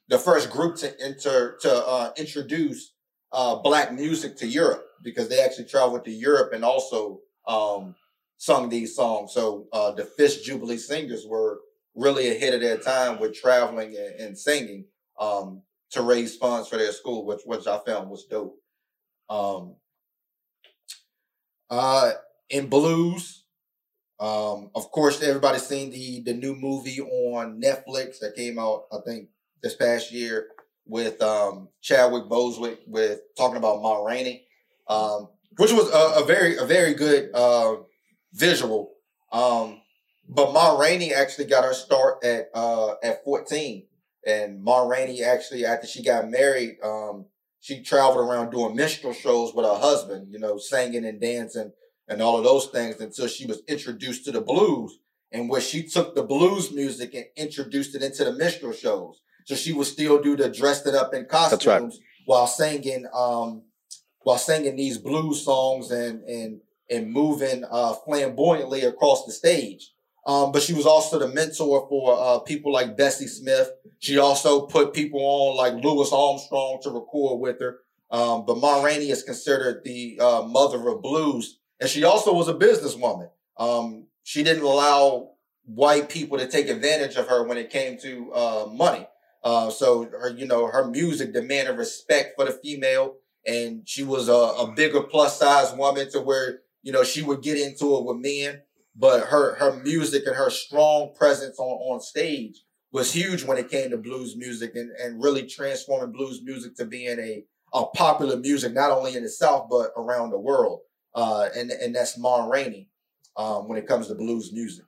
[0.09, 2.93] the first group to enter to uh, introduce
[3.31, 7.95] uh, black music to Europe because they actually traveled to Europe and also um,
[8.37, 9.33] sung these songs.
[9.33, 11.61] So uh, the Fisk Jubilee Singers were
[11.95, 14.85] really ahead of their time with traveling and, and singing
[15.19, 18.57] um, to raise funds for their school, which which I found was dope.
[19.29, 19.75] Um,
[21.69, 22.11] uh,
[22.49, 23.42] in blues,
[24.23, 28.99] um, of course, everybody's seen the the new movie on Netflix that came out, I
[29.05, 29.27] think,
[29.61, 30.47] this past year
[30.85, 34.45] with um, Chadwick Boswick with talking about Ma Rainey,
[34.87, 37.75] um, which was a, a, very a very good uh,
[38.31, 38.93] visual.
[39.33, 39.81] Um,
[40.29, 43.87] but Ma Rainey actually got her start at uh, at 14.
[44.25, 47.25] And Ma Rainey actually, after she got married, um,
[47.59, 51.73] she traveled around doing minstrel shows with her husband, you know, singing and dancing
[52.07, 54.99] and all of those things until she was introduced to the blues.
[55.31, 59.19] And where she took the blues music and introduced it into the minstrel shows.
[59.45, 61.99] So she would still do the dressed it up in costumes right.
[62.25, 63.63] while singing, um,
[64.19, 69.91] while singing these blues songs and, and, and moving, uh, flamboyantly across the stage.
[70.25, 73.71] Um, but she was also the mentor for uh, people like Bessie Smith.
[73.99, 77.79] She also put people on like Louis Armstrong to record with her.
[78.09, 82.47] Um, but Ma Rainey is considered the uh, mother of blues, and she also was
[82.47, 83.29] a businesswoman.
[83.57, 85.31] Um, she didn't allow
[85.65, 89.07] white people to take advantage of her when it came to uh, money.
[89.43, 93.15] Uh, so her, you know, her music demanded respect for the female,
[93.45, 97.41] and she was a, a bigger plus size woman to where you know she would
[97.41, 98.61] get into it with men
[98.95, 103.69] but her her music and her strong presence on, on stage was huge when it
[103.69, 107.43] came to blues music and, and really transforming blues music to being a,
[107.73, 110.81] a popular music not only in the South but around the world.
[111.15, 112.89] Uh, and and that's Ma Rainey
[113.37, 114.85] um, when it comes to blues music.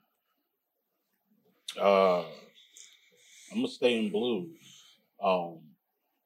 [1.80, 4.58] Uh, I'm gonna stay in blues.
[5.24, 5.60] Um,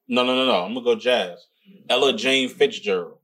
[0.07, 0.63] no, no, no, no.
[0.63, 1.45] I'm gonna go jazz.
[1.89, 3.17] Ella Jane Fitzgerald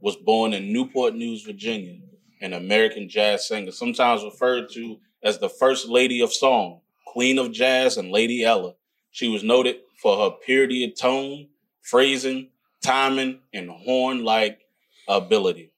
[0.00, 1.98] was born in Newport News, Virginia,
[2.40, 7.52] an American jazz singer, sometimes referred to as the first lady of song, queen of
[7.52, 8.74] jazz, and Lady Ella.
[9.10, 11.48] She was noted for her purity of tone,
[11.82, 12.48] phrasing,
[12.82, 14.60] timing, and horn-like
[15.08, 15.70] ability,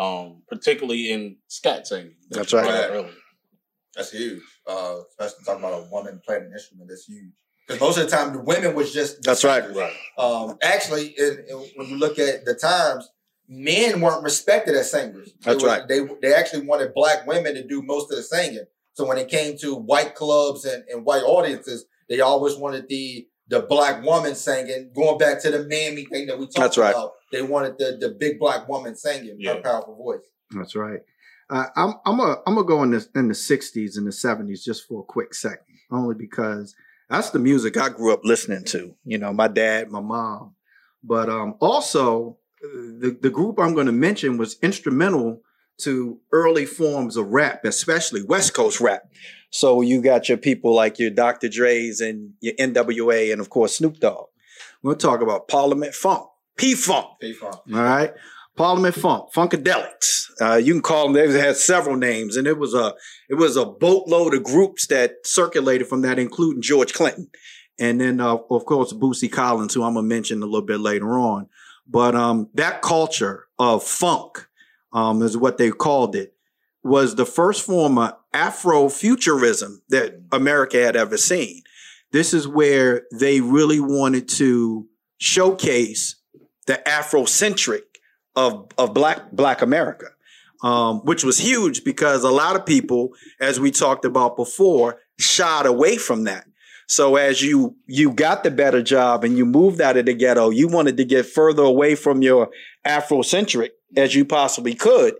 [0.00, 2.14] um, particularly in scat singing.
[2.30, 3.06] That's right.
[3.94, 4.42] That's huge.
[4.66, 6.88] Uh, especially talking about a woman playing an instrument.
[6.88, 7.32] That's huge.
[7.66, 9.22] Because most of the time, the women was just.
[9.22, 9.76] That's singers.
[9.76, 9.92] right.
[10.18, 10.24] Right.
[10.24, 13.10] Um, actually, in, in, when you look at the times,
[13.46, 15.32] men weren't respected as singers.
[15.42, 15.86] That's they right.
[15.86, 18.64] They they actually wanted black women to do most of the singing.
[18.94, 23.26] So when it came to white clubs and, and white audiences, they always wanted the
[23.50, 24.90] the black woman singing.
[24.94, 26.90] Going back to the mammy thing that we talked That's right.
[26.90, 29.54] about, they wanted the the big black woman singing Yeah.
[29.56, 30.24] her powerful voice.
[30.52, 31.00] That's right.
[31.50, 34.62] Uh, I'm I'm a I'm gonna go in the in the '60s and the '70s
[34.62, 36.74] just for a quick second, only because
[37.08, 38.94] that's the music I grew up listening to.
[39.04, 40.54] You know, my dad, my mom,
[41.02, 45.42] but um, also the the group I'm going to mention was instrumental
[45.84, 49.02] to early forms of rap, especially West Coast rap.
[49.50, 51.48] So you got your people like your Dr.
[51.48, 54.26] Dre's and your NWA and of course Snoop Dogg.
[54.82, 57.06] We'll talk about Parliament Funk, P Funk.
[57.20, 57.56] P-Funk.
[57.74, 58.12] All right.
[58.56, 60.30] Parliament Funk, Funkadelics.
[60.40, 61.12] Uh, you can call them.
[61.14, 62.94] They had several names, and it was a
[63.28, 67.30] it was a boatload of groups that circulated from that, including George Clinton,
[67.78, 71.18] and then uh, of course Bootsy Collins, who I'm gonna mention a little bit later
[71.18, 71.48] on.
[71.86, 74.46] But um, that culture of funk
[74.92, 76.34] um, is what they called it
[76.82, 81.62] was the first form of Afrofuturism that America had ever seen.
[82.12, 84.86] This is where they really wanted to
[85.18, 86.16] showcase
[86.66, 87.82] the Afrocentric
[88.36, 90.06] of of black black America,
[90.62, 95.66] um, which was huge because a lot of people, as we talked about before, shied
[95.66, 96.46] away from that.
[96.88, 100.50] So as you you got the better job and you moved out of the ghetto,
[100.50, 102.50] you wanted to get further away from your
[102.86, 105.14] Afrocentric as you possibly could,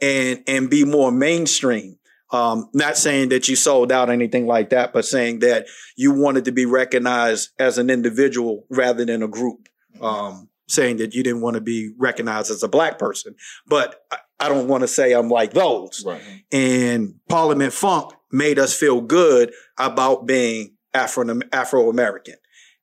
[0.00, 1.98] and and be more mainstream.
[2.32, 6.12] Um, not saying that you sold out or anything like that, but saying that you
[6.12, 9.68] wanted to be recognized as an individual rather than a group.
[10.00, 13.34] Um, saying that you didn't want to be recognized as a black person,
[13.68, 16.04] but I, I don't want to say I'm like those.
[16.04, 16.20] Right.
[16.52, 22.34] And Parliament Funk made us feel good about being Afro Afro American,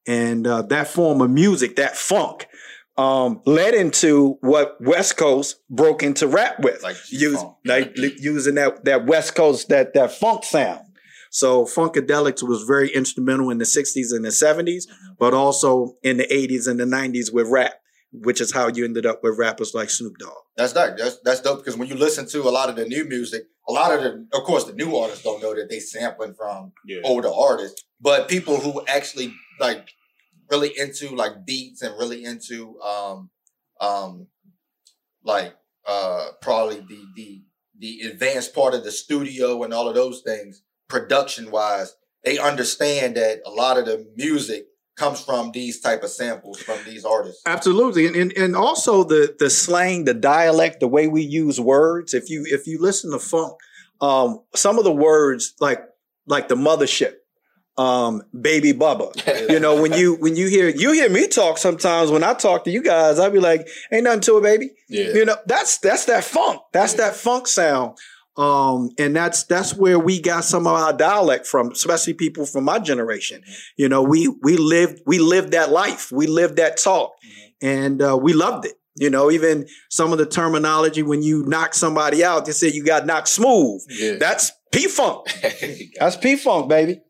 [0.08, 2.48] and uh, that form of music, that funk,
[2.98, 8.86] um, led into what West Coast broke into rap with, Like Use- like using that
[8.86, 10.82] that West Coast that that funk sound.
[11.32, 14.84] So Funkadelics was very instrumental in the '60s and the '70s,
[15.18, 17.74] but also in the '80s and the '90s with rap,
[18.12, 20.34] which is how you ended up with rappers like Snoop Dogg.
[20.56, 20.96] That's dope.
[20.98, 23.72] That's that's dope because when you listen to a lot of the new music, a
[23.72, 27.02] lot of the, of course, the new artists don't know that they sampling from Yeah.
[27.04, 29.90] older artists, but people who actually like
[30.54, 33.30] really into like beats and really into um
[33.82, 34.28] um
[35.24, 35.56] like
[35.88, 37.42] uh probably the the
[37.80, 43.18] the advanced part of the studio and all of those things, production wise, they understand
[43.18, 47.42] that a lot of the music comes from these type of samples from these artists.
[47.48, 52.14] Absolutely, and, and and also the the slang, the dialect, the way we use words.
[52.14, 53.54] If you if you listen to funk,
[54.02, 55.82] um, some of the words like
[56.28, 57.16] like the mothership,
[57.78, 59.12] um, baby bubba.
[59.50, 62.64] You know, when you when you hear you hear me talk sometimes when I talk
[62.66, 65.14] to you guys, I'd be like, "Ain't nothing to it, baby." Yeah.
[65.14, 66.62] You know, that's that's that funk.
[66.72, 67.98] That's that funk sound.
[68.36, 72.64] Um, and that's that's where we got some of our dialect from, especially people from
[72.64, 73.44] my generation.
[73.78, 77.14] You know, we we lived we lived that life, we lived that talk,
[77.62, 78.74] and uh, we loved it.
[78.96, 82.84] You know, even some of the terminology when you knock somebody out, they say you
[82.84, 83.82] got knocked smooth.
[83.90, 84.16] Yeah.
[84.20, 85.28] That's P funk.
[86.00, 87.02] That's P funk, baby.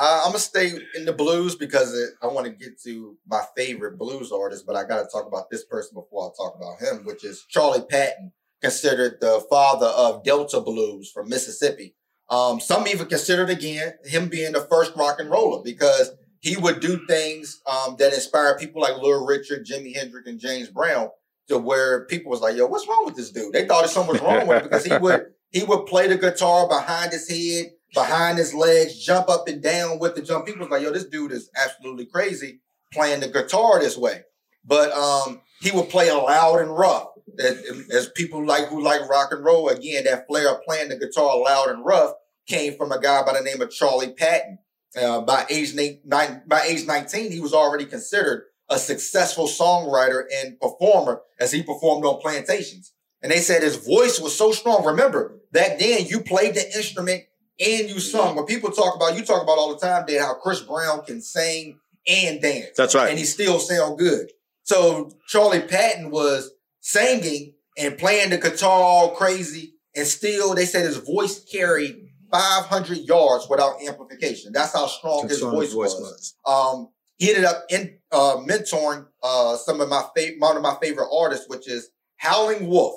[0.00, 3.42] Uh, I'm gonna stay in the blues because it, I want to get to my
[3.56, 6.80] favorite blues artist, but I got to talk about this person before I talk about
[6.80, 8.32] him, which is Charlie Patton,
[8.62, 11.96] considered the father of Delta blues from Mississippi.
[12.30, 16.78] Um, some even considered again him being the first rock and roller because he would
[16.78, 21.08] do things um, that inspired people like Little Richard, Jimi Hendrix, and James Brown
[21.48, 24.22] to where people was like, "Yo, what's wrong with this dude?" They thought something was
[24.22, 28.38] wrong with him because he would he would play the guitar behind his head, behind
[28.38, 30.46] his legs, jump up and down with the jump.
[30.46, 32.60] People was like, "Yo, this dude is absolutely crazy
[32.92, 34.22] playing the guitar this way."
[34.64, 37.08] But um, he would play loud and rough.
[37.38, 40.96] As, as people like who like rock and roll, again, that flair of playing the
[40.96, 42.14] guitar loud and rough
[42.46, 44.58] came from a guy by the name of Charlie Patton.
[44.98, 45.74] Uh, by age
[46.04, 51.62] nine, by age 19, he was already considered a successful songwriter and performer as he
[51.62, 52.92] performed on plantations.
[53.22, 54.84] And they said his voice was so strong.
[54.84, 57.24] Remember, back then you played the instrument
[57.60, 58.36] and you sung.
[58.36, 61.20] When people talk about, you talk about all the time, Dad, how Chris Brown can
[61.20, 62.76] sing and dance.
[62.76, 63.10] That's right.
[63.10, 64.30] And he still sound good.
[64.62, 66.50] So Charlie Patton was
[66.80, 69.74] singing and playing the guitar all crazy.
[69.96, 74.52] And still, they said his voice carried 500 yards without amplification.
[74.52, 76.34] That's how strong his voice, was.
[76.46, 80.76] Um, he ended up in uh, mentoring uh, some of my favorite, one of my
[80.80, 82.94] favorite artists, which is Howling Wolf.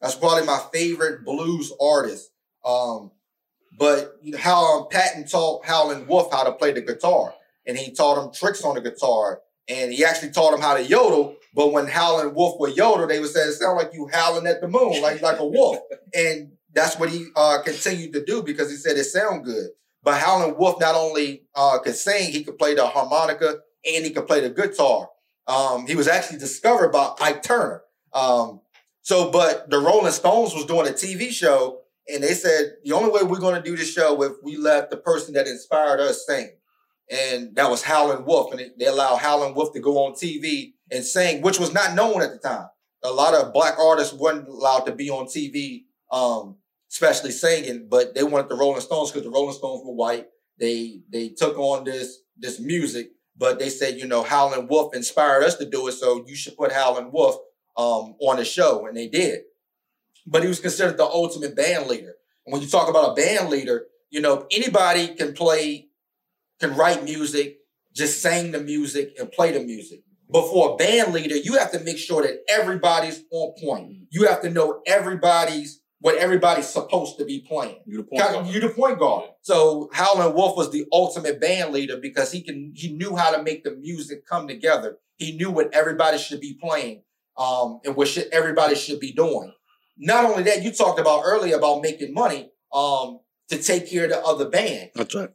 [0.00, 2.30] That's probably my favorite blues artist.
[2.64, 3.10] Um,
[3.78, 7.34] but how um, Patton taught Howling Wolf how to play the guitar,
[7.66, 10.82] and he taught him tricks on the guitar, and he actually taught him how to
[10.82, 11.36] yodel.
[11.54, 14.60] But when Howling Wolf would yodel, they would say it sounded like you howling at
[14.60, 15.78] the moon, like like a wolf,
[16.14, 19.70] and that's what he uh, continued to do because he said it sounded good.
[20.02, 24.10] But Howlin' Wolf not only uh, could sing, he could play the harmonica and he
[24.10, 25.08] could play the guitar.
[25.46, 27.82] Um, he was actually discovered by Ike Turner.
[28.12, 28.60] Um,
[29.00, 31.80] so, but the Rolling Stones was doing a TV show,
[32.12, 34.90] and they said the only way we're going to do the show if we let
[34.90, 36.50] the person that inspired us sing,
[37.10, 41.04] and that was Howlin' Wolf, and they allowed Howlin' Wolf to go on TV and
[41.04, 42.68] sing, which was not known at the time.
[43.02, 45.84] A lot of black artists weren't allowed to be on TV.
[46.10, 46.56] Um,
[46.94, 50.28] especially singing, but they wanted the Rolling Stones because the Rolling Stones were white.
[50.58, 55.42] They they took on this this music, but they said, you know, Howlin' Wolf inspired
[55.42, 57.36] us to do it, so you should put Howlin' Wolf
[57.76, 59.42] um, on the show, and they did.
[60.26, 62.14] But he was considered the ultimate band leader.
[62.46, 65.88] And when you talk about a band leader, you know, anybody can play,
[66.60, 67.58] can write music,
[67.94, 70.00] just sing the music and play the music.
[70.28, 73.92] But for a band leader, you have to make sure that everybody's on point.
[74.10, 77.76] You have to know everybody's what everybody's supposed to be playing.
[77.86, 78.46] You the point guard.
[78.48, 79.30] you the point guard.
[79.40, 83.42] So Howlin' Wolf was the ultimate band leader because he can he knew how to
[83.42, 84.98] make the music come together.
[85.16, 87.04] He knew what everybody should be playing,
[87.38, 89.54] um, and what should, everybody should be doing.
[89.96, 94.10] Not only that, you talked about earlier about making money um, to take care of
[94.10, 94.90] the other band.
[94.94, 95.30] That's right.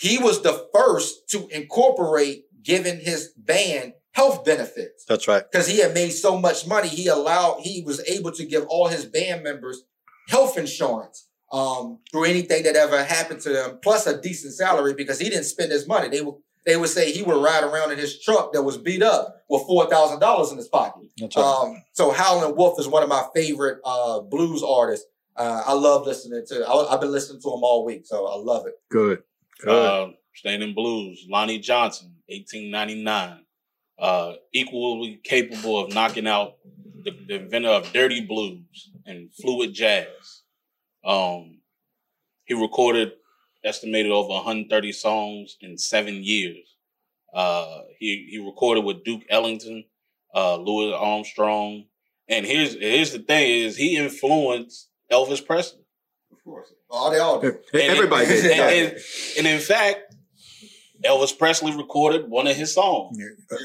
[0.00, 5.44] He was the first to incorporate giving his band health benefits That's right.
[5.50, 8.88] because he had made so much money, he allowed he was able to give all
[8.88, 9.84] his band members
[10.28, 15.18] health insurance um, through anything that ever happened to them, plus a decent salary because
[15.18, 16.08] he didn't spend his money.
[16.08, 16.36] They would
[16.66, 19.62] they would say he would ride around in his truck that was beat up with
[19.62, 21.08] four thousand dollars in his pocket.
[21.18, 25.06] That's Um, so Howlin' Wolf is one of my favorite uh, blues artists.
[25.36, 26.66] Uh, I love listening to.
[26.66, 28.74] I, I've been listening to him all week, so I love it.
[28.90, 29.22] Good.
[29.60, 29.68] Good.
[29.70, 33.44] Uh, staying in blues, Lonnie Johnson, 1899.
[33.98, 36.54] Uh, equally capable of knocking out
[37.04, 40.42] the, the inventor of dirty blues and fluid jazz.
[41.04, 41.58] Um,
[42.44, 43.12] he recorded
[43.64, 46.76] estimated over 130 songs in seven years.
[47.32, 49.84] Uh, he he recorded with Duke Ellington,
[50.34, 51.84] uh, Louis Armstrong,
[52.28, 55.84] and here's here's the thing: is he influenced Elvis Presley.
[56.32, 57.56] Of course, oh, they all do.
[57.72, 58.50] Hey, Everybody and, did.
[58.52, 58.60] and,
[58.92, 59.02] and,
[59.38, 60.09] and in fact,
[61.04, 63.16] Elvis Presley recorded one of his songs.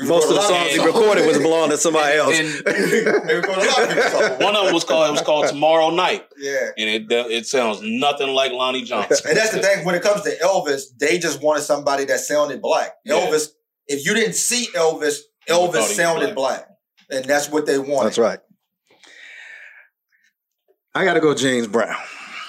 [0.04, 2.34] Most of the songs he recorded was belonging to somebody else.
[2.40, 3.92] And They recorded a lot
[4.32, 6.70] of one of them was called it was called Tomorrow Night, Yeah.
[6.78, 9.28] and it it sounds nothing like Lonnie Johnson.
[9.30, 9.86] And that's the thing.
[9.86, 12.94] When it comes to Elvis, they just wanted somebody that sounded black.
[13.04, 13.16] Yeah.
[13.16, 13.48] Elvis,
[13.88, 15.18] if you didn't see Elvis,
[15.50, 16.68] Elvis thought he was sounded black.
[17.10, 18.06] and that's what they wanted.
[18.06, 18.40] That's right.
[20.94, 21.96] I got to go James Brown.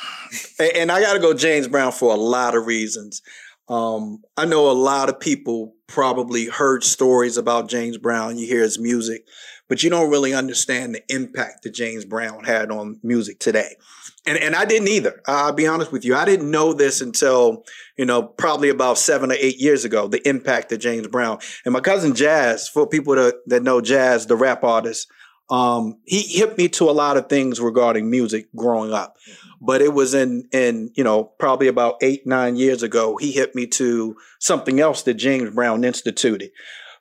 [0.61, 3.22] A- and I got to go James Brown for a lot of reasons.
[3.68, 8.38] Um, I know a lot of people probably heard stories about James Brown.
[8.38, 9.26] You hear his music,
[9.68, 13.76] but you don't really understand the impact that James Brown had on music today.
[14.24, 15.20] And, and I didn't either.
[15.26, 16.16] I'll be honest with you.
[16.16, 17.64] I didn't know this until,
[17.96, 21.38] you know, probably about seven or eight years ago, the impact of James Brown.
[21.64, 25.08] And my cousin Jazz, for people that, that know Jazz, the rap artist,
[25.49, 29.16] um, he hit me to a lot of things regarding music growing up.
[29.61, 33.55] But it was in, in, you know, probably about eight, nine years ago, he hit
[33.55, 36.51] me to something else that James Brown instituted.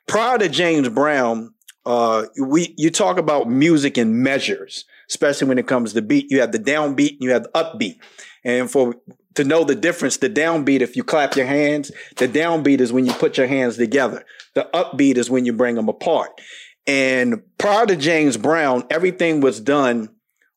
[0.06, 1.52] Prior to James Brown,
[1.84, 6.30] uh, we you talk about music in measures, especially when it comes to beat.
[6.30, 7.98] You have the downbeat and you have the upbeat.
[8.44, 8.94] And for
[9.34, 13.06] to know the difference, the downbeat, if you clap your hands, the downbeat is when
[13.06, 14.24] you put your hands together.
[14.54, 16.40] The upbeat is when you bring them apart.
[16.86, 20.10] And prior to James Brown, everything was done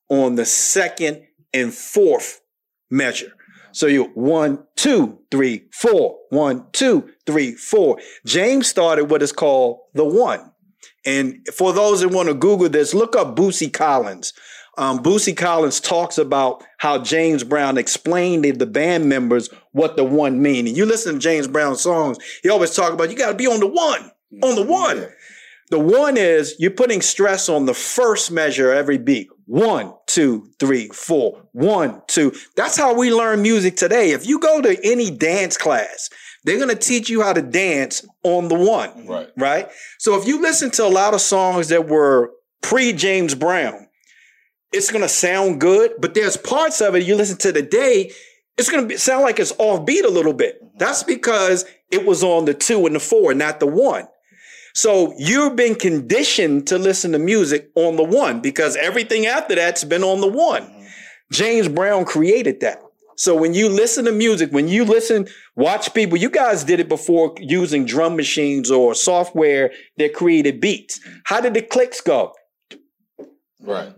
[0.09, 2.41] on the second and fourth
[2.91, 3.33] measure.
[3.71, 7.99] So you one, two, three, four, one, two, three, four.
[8.25, 10.51] James started what is called the one.
[11.05, 14.33] And for those that want to Google this, look up Bootsy Collins.
[14.77, 20.03] Um, Bootsy Collins talks about how James Brown explained to the band members what the
[20.03, 20.67] one mean.
[20.67, 23.47] And you listen to James Brown songs, he always talk about you got to be
[23.47, 24.11] on the one,
[24.41, 25.07] on the one.
[25.69, 29.29] The one is you're putting stress on the first measure of every beat.
[29.45, 31.47] One, two, three, four.
[31.51, 32.33] One, two.
[32.55, 34.11] That's how we learn music today.
[34.11, 36.09] If you go to any dance class,
[36.43, 39.05] they're going to teach you how to dance on the one.
[39.05, 39.29] Right.
[39.37, 39.69] Right.
[39.99, 43.87] So if you listen to a lot of songs that were pre James Brown,
[44.71, 48.11] it's going to sound good, but there's parts of it you listen to today,
[48.57, 50.63] it's going to sound like it's offbeat a little bit.
[50.63, 50.77] Mm-hmm.
[50.77, 54.07] That's because it was on the two and the four, not the one.
[54.79, 59.83] So you've been conditioned to listen to music on the one because everything after that's
[59.83, 60.87] been on the one.
[61.33, 62.81] James Brown created that.
[63.17, 65.27] So when you listen to music, when you listen,
[65.57, 71.01] watch people, you guys did it before using drum machines or software that created beats.
[71.25, 72.33] How did the clicks go?
[73.59, 73.93] Right.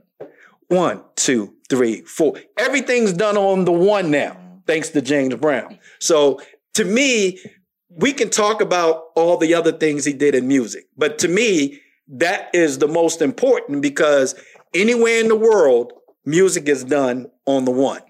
[0.69, 2.39] One, two, three, four.
[2.57, 5.77] Everything's done on the one now, thanks to James Brown.
[5.99, 6.41] So
[6.73, 7.39] to me,
[7.97, 11.81] we can talk about all the other things he did in music, but to me,
[12.07, 14.35] that is the most important because
[14.73, 15.93] anywhere in the world,
[16.25, 18.01] music is done on the one.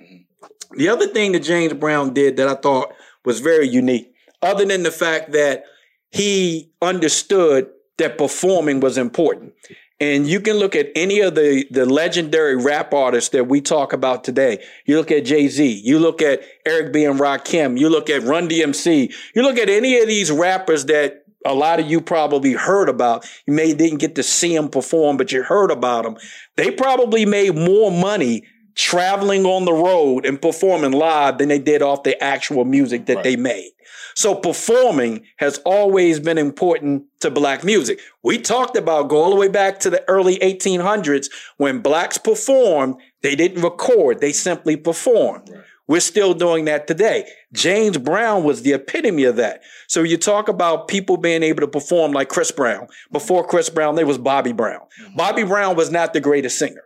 [0.72, 2.94] The other thing that James Brown did that I thought
[3.26, 5.66] was very unique, other than the fact that
[6.10, 9.54] he understood that performing was important.
[10.02, 13.94] And you can look at any of the, the legendary rap artists that we talk
[13.94, 14.64] about today.
[14.86, 17.06] You look at Jay Z, you look at Eric B.
[17.06, 21.24] and Rakim, you look at Run DMC, you look at any of these rappers that
[21.46, 23.28] a lot of you probably heard about.
[23.46, 26.18] You may didn't get to see them perform, but you heard about them.
[26.56, 28.44] They probably made more money
[28.74, 33.18] traveling on the road and performing live than they did off the actual music that
[33.18, 33.24] Right.
[33.24, 33.72] they made.
[34.16, 38.00] So performing has always been important to black music.
[38.24, 42.96] We talked about go all the way back to the early 1800s when blacks performed,
[43.22, 45.50] they didn't record, they simply performed.
[45.50, 45.64] Right.
[45.88, 47.28] We're still doing that today.
[47.52, 49.62] James Brown was the epitome of that.
[49.88, 52.88] So you talk about people being able to perform like Chris Brown.
[53.12, 54.80] Before Chris Brown, there was Bobby Brown.
[55.02, 55.18] Mm-hmm.
[55.18, 56.84] Bobby Brown was not the greatest singer.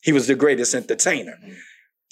[0.00, 1.36] He was the greatest entertainer.
[1.42, 1.52] Mm-hmm.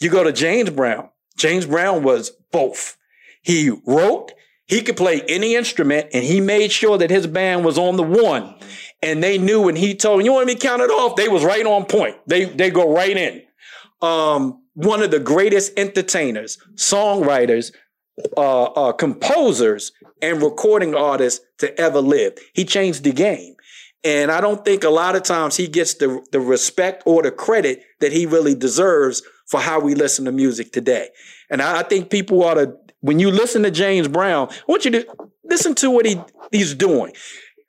[0.00, 1.08] You go to James Brown.
[1.38, 2.98] James Brown was both.
[3.40, 4.32] He wrote,
[4.66, 8.02] he could play any instrument, and he made sure that his band was on the
[8.02, 8.54] one.
[9.02, 11.16] And they knew when he told them, you want me to count it off?
[11.16, 12.16] They was right on point.
[12.26, 13.42] They they go right in.
[14.00, 17.72] Um, one of the greatest entertainers, songwriters,
[18.36, 19.92] uh, uh, composers,
[20.22, 22.38] and recording artists to ever live.
[22.54, 23.54] He changed the game.
[24.02, 27.30] And I don't think a lot of times he gets the, the respect or the
[27.30, 31.08] credit that he really deserves for how we listen to music today.
[31.50, 34.86] And I, I think people ought to, when you listen to James Brown, I want
[34.86, 35.06] you to
[35.44, 36.18] listen to what he,
[36.50, 37.12] he's doing.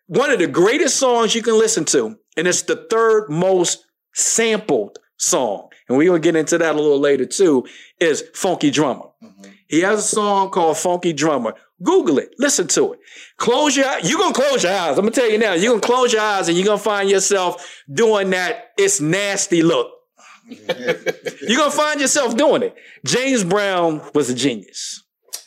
[0.08, 4.98] One of the greatest songs you can listen to, and it's the third most sampled
[5.18, 7.68] song, and we're gonna get into that a little later too,
[8.00, 9.08] is Funky Drummer.
[9.22, 9.52] Mm-hmm.
[9.68, 11.54] He has a song called Funky Drummer.
[11.84, 13.00] Google it, listen to it.
[13.36, 14.10] Close your eyes.
[14.10, 14.98] You're gonna close your eyes.
[14.98, 17.84] I'm gonna tell you now, you're gonna close your eyes and you're gonna find yourself
[17.94, 19.92] doing that it's nasty look.
[20.48, 22.76] You're gonna find yourself doing it.
[23.04, 25.05] James Brown was a genius.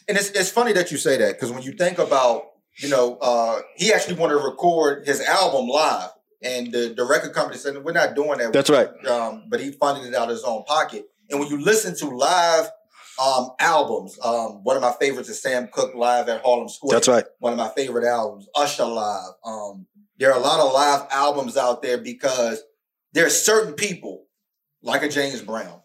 [0.09, 2.45] And it's it's funny that you say that because when you think about,
[2.79, 6.11] you know, uh, he actually wanted to record his album live,
[6.43, 8.53] and the, the record company said we're not doing that.
[8.53, 8.89] That's right.
[9.07, 11.07] Um, but he funded it out of his own pocket.
[11.31, 12.71] And when you listen to live
[13.23, 16.97] um, albums, um, one of my favorites is Sam Cooke live at Harlem Square.
[16.97, 17.25] That's right.
[17.41, 19.33] One of my favorite albums, Usher live.
[19.45, 19.87] Um,
[20.17, 22.63] there are a lot of live albums out there because
[23.13, 24.25] there are certain people
[24.83, 25.81] like a James Brown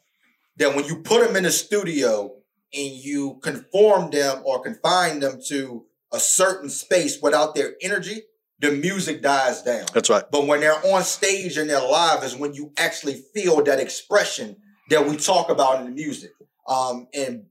[0.57, 2.35] that when you put them in a studio
[2.73, 8.21] and you conform them or confine them to a certain space without their energy,
[8.59, 9.85] the music dies down.
[9.93, 10.23] That's right.
[10.31, 14.57] But when they're on stage and they're live is when you actually feel that expression
[14.89, 16.31] that we talk about in the music.
[16.67, 17.45] Um, and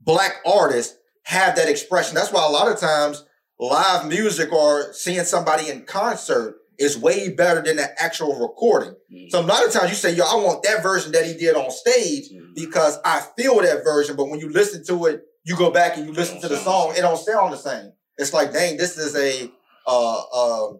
[0.00, 2.14] black artists have that expression.
[2.14, 3.24] That's why a lot of times
[3.58, 8.94] live music or seeing somebody in concert is way better than the actual recording.
[9.12, 9.30] Mhm.
[9.30, 11.56] So a lot of times you say, yo, I want that version that he did
[11.56, 12.54] on stage Mhm.
[12.54, 14.16] because I feel that version.
[14.16, 16.94] But when you listen to it, you go back and you listen to the song,
[16.96, 17.92] it don't sound the same.
[18.18, 19.50] It's like, dang, this is a
[19.86, 20.72] uh, uh,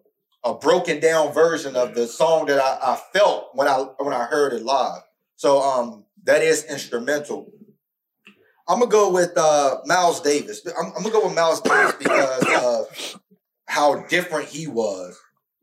[0.45, 4.25] a broken down version of the song that I, I felt when I when I
[4.25, 5.03] heard it live.
[5.37, 7.47] So um, that is instrumental.
[8.69, 10.61] I'm gonna go with uh, Miles Davis.
[10.67, 13.21] I'm, I'm gonna go with Miles Davis because of
[13.67, 15.17] how different he was.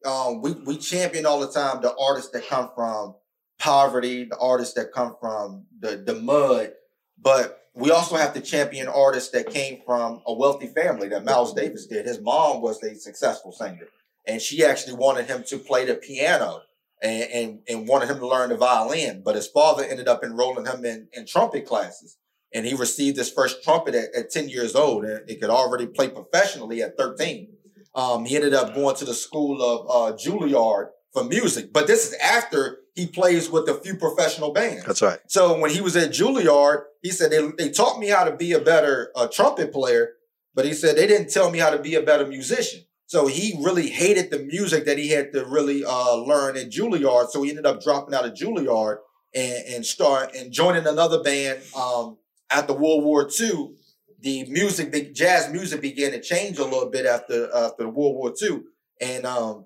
[0.06, 3.16] Um, we we champion all the time the artists that come from
[3.60, 6.74] poverty, the artists that come from the the mud,
[7.22, 11.54] but we also have to champion artists that came from a wealthy family that Miles
[11.54, 12.06] Davis did.
[12.06, 13.88] His mom was a successful singer,
[14.28, 16.62] and she actually wanted him to play the piano
[17.04, 19.22] and, and, and wanted him to learn the violin.
[19.24, 22.18] But his father ended up enrolling him in, in trumpet classes.
[22.54, 25.04] And he received his first trumpet at, at 10 years old.
[25.04, 27.50] And he could already play professionally at 13.
[27.96, 31.72] Um, he ended up going to the school of uh, Juilliard for music.
[31.72, 34.86] But this is after he plays with a few professional bands.
[34.86, 35.20] That's right.
[35.28, 38.54] So when he was at Juilliard, he said they, they taught me how to be
[38.54, 40.14] a better uh, trumpet player,
[40.54, 42.82] but he said they didn't tell me how to be a better musician.
[43.06, 47.30] So he really hated the music that he had to really uh, learn at Juilliard.
[47.30, 48.98] So he ended up dropping out of Juilliard
[49.36, 52.18] and, and start and joining another band um,
[52.50, 53.76] after World War II.
[54.24, 58.34] The music, the jazz music began to change a little bit after after World War
[58.42, 58.62] II,
[59.02, 59.66] and um,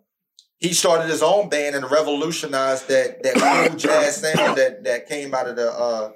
[0.57, 5.35] he started his own band and revolutionized that that cool jazz sound that that came
[5.35, 6.09] out of the uh,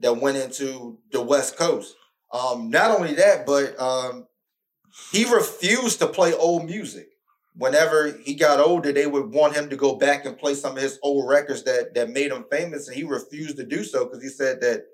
[0.00, 1.94] that went into the West Coast.
[2.32, 4.26] Um, not only that, but um,
[5.12, 7.08] he refused to play old music.
[7.54, 10.82] Whenever he got older, they would want him to go back and play some of
[10.82, 14.22] his old records that that made him famous, and he refused to do so because
[14.22, 14.84] he said that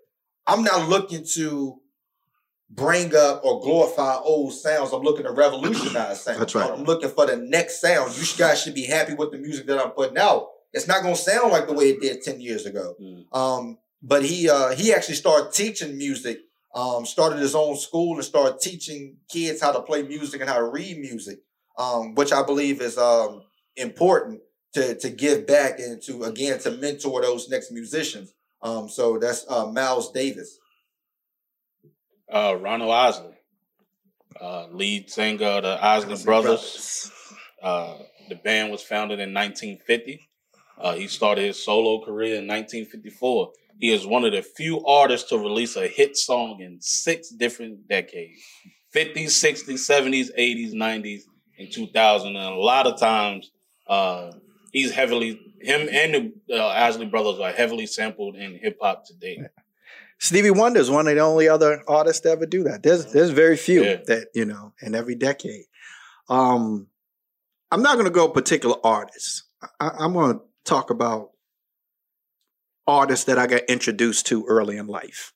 [0.49, 1.81] I'm not looking to
[2.75, 4.93] bring up or glorify old sounds.
[4.93, 6.39] I'm looking to revolutionize sounds.
[6.39, 6.71] That's right.
[6.71, 8.17] I'm looking for the next sound.
[8.17, 10.49] You guys should be happy with the music that I'm putting out.
[10.73, 12.95] It's not gonna sound like the way it did 10 years ago.
[13.01, 13.37] Mm.
[13.37, 16.41] Um, but he uh, he actually started teaching music.
[16.75, 20.57] Um, started his own school and started teaching kids how to play music and how
[20.57, 21.41] to read music,
[21.77, 23.43] um, which I believe is um,
[23.77, 24.41] important
[24.73, 28.33] to to give back and to again to mentor those next musicians.
[28.63, 30.59] Um, so that's uh, Miles Davis.
[32.33, 33.35] Uh, Ronald Isley,
[34.41, 37.13] uh, lead singer of the Isley Brothers.
[37.63, 37.99] Uh,
[38.31, 40.19] the band was founded in 1950.
[40.81, 43.53] Uh, he started his solo career in 1954.
[43.79, 47.87] He is one of the few artists to release a hit song in six different
[47.87, 48.41] decades
[48.95, 51.23] 50s, 60s, 70s, 80s, 90s,
[51.59, 52.29] and 2000.
[52.29, 53.51] And a lot of times,
[53.87, 54.33] uh,
[54.73, 59.47] he's heavily, him and the uh, Isley Brothers are heavily sampled in hip hop today.
[60.23, 62.85] Stevie Wonder is one of the only other artists to ever do that.
[62.85, 63.97] There's there's very few Yeah.
[64.07, 65.65] that you know in every decade.
[66.29, 66.87] Um,
[67.73, 69.43] I'm not going to go particular artists.
[69.81, 71.31] I, I'm going to talk about
[72.87, 75.33] artists that I got introduced to early in life.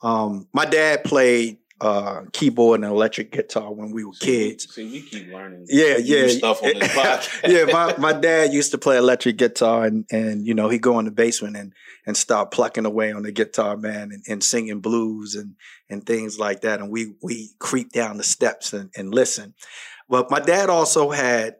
[0.00, 4.72] Um, my dad played uh, keyboard and electric guitar when we were kids.
[4.74, 5.66] See, we keep learning.
[5.68, 6.28] Yeah, new yeah.
[6.28, 7.48] Stuff on this podcast.
[7.48, 10.98] yeah, my, my dad used to play electric guitar and and you know, he'd go
[10.98, 11.72] in the basement and
[12.06, 15.56] and start plucking away on the guitar, man, and, and singing blues and
[15.88, 16.80] and things like that.
[16.80, 19.54] And we we creep down the steps and, and listen.
[20.08, 21.56] But my dad also had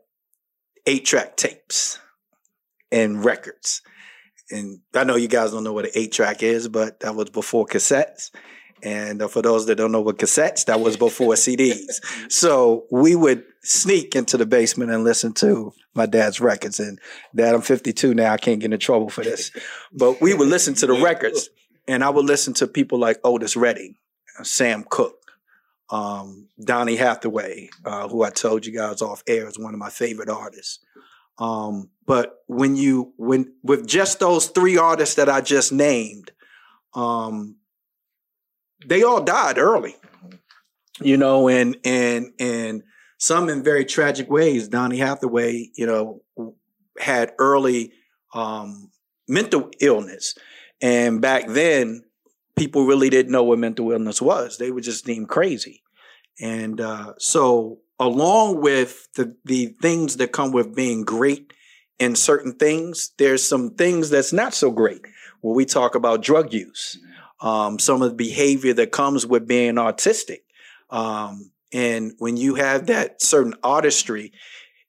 [0.87, 1.99] eight track tapes
[2.93, 3.83] and records.
[4.51, 7.31] And I know you guys don't know what an eight track is, but that was
[7.31, 8.31] before cassettes.
[8.83, 12.01] And uh, for those that don't know what cassettes, that was before CDs.
[12.31, 16.81] So we would sneak into the basement and listen to my dad's records.
[16.81, 16.99] And
[17.35, 18.33] dad, I'm 52 now.
[18.33, 19.51] I can't get in trouble for this.
[19.93, 21.51] But we would listen to the records
[21.87, 23.97] and I would listen to people like Otis Redding,
[24.43, 25.33] Sam Cooke,
[25.91, 29.91] um, Donny Hathaway, uh, who I told you guys off air is one of my
[29.91, 30.79] favorite artists.
[31.39, 36.33] Um, but when you when with just those three artists that I just named,
[36.95, 37.57] um,
[38.87, 39.97] they all died early.
[41.01, 42.83] you know, and and and
[43.19, 44.69] some in very tragic ways.
[44.69, 46.23] Donny Hathaway, you know,
[46.99, 47.93] had early
[48.35, 48.91] um,
[49.29, 50.35] mental illness,
[50.81, 52.03] and back then,
[52.57, 54.59] people really didn't know what mental illness was.
[54.59, 55.83] They were just deemed crazy,
[56.41, 61.53] and uh, so along with the the things that come with being great
[61.99, 65.03] in certain things, there's some things that's not so great.
[65.43, 66.99] When we talk about drug use,
[67.41, 70.41] um, some of the behavior that comes with being autistic.
[70.91, 74.33] Um, and when you have that certain artistry,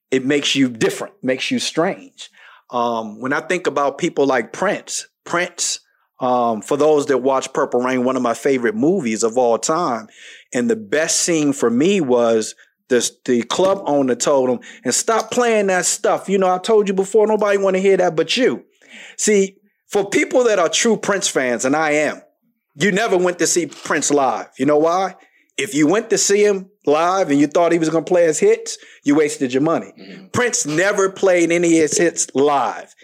[0.10, 2.30] it makes you different, makes you strange.
[2.70, 5.80] Um, when I think about people like Prince, Prince,
[6.20, 10.08] um, for those that watch Purple Rain, one of my favorite movies of all time,
[10.54, 12.56] and the best scene for me was
[12.89, 16.30] the the club owner told him, and stop playing that stuff.
[16.30, 18.64] You know, I told you before, nobody want to hear that but you.
[19.18, 22.22] See, for people that are true Prince fans, and I am,
[22.76, 24.50] you never went to see Prince live.
[24.58, 25.16] You know why?
[25.58, 28.26] If you went to see him live and you thought he was going to play
[28.26, 29.94] his hits, you wasted your money.
[30.00, 30.28] Mm-hmm.
[30.28, 32.96] Prince never played any of his hits live.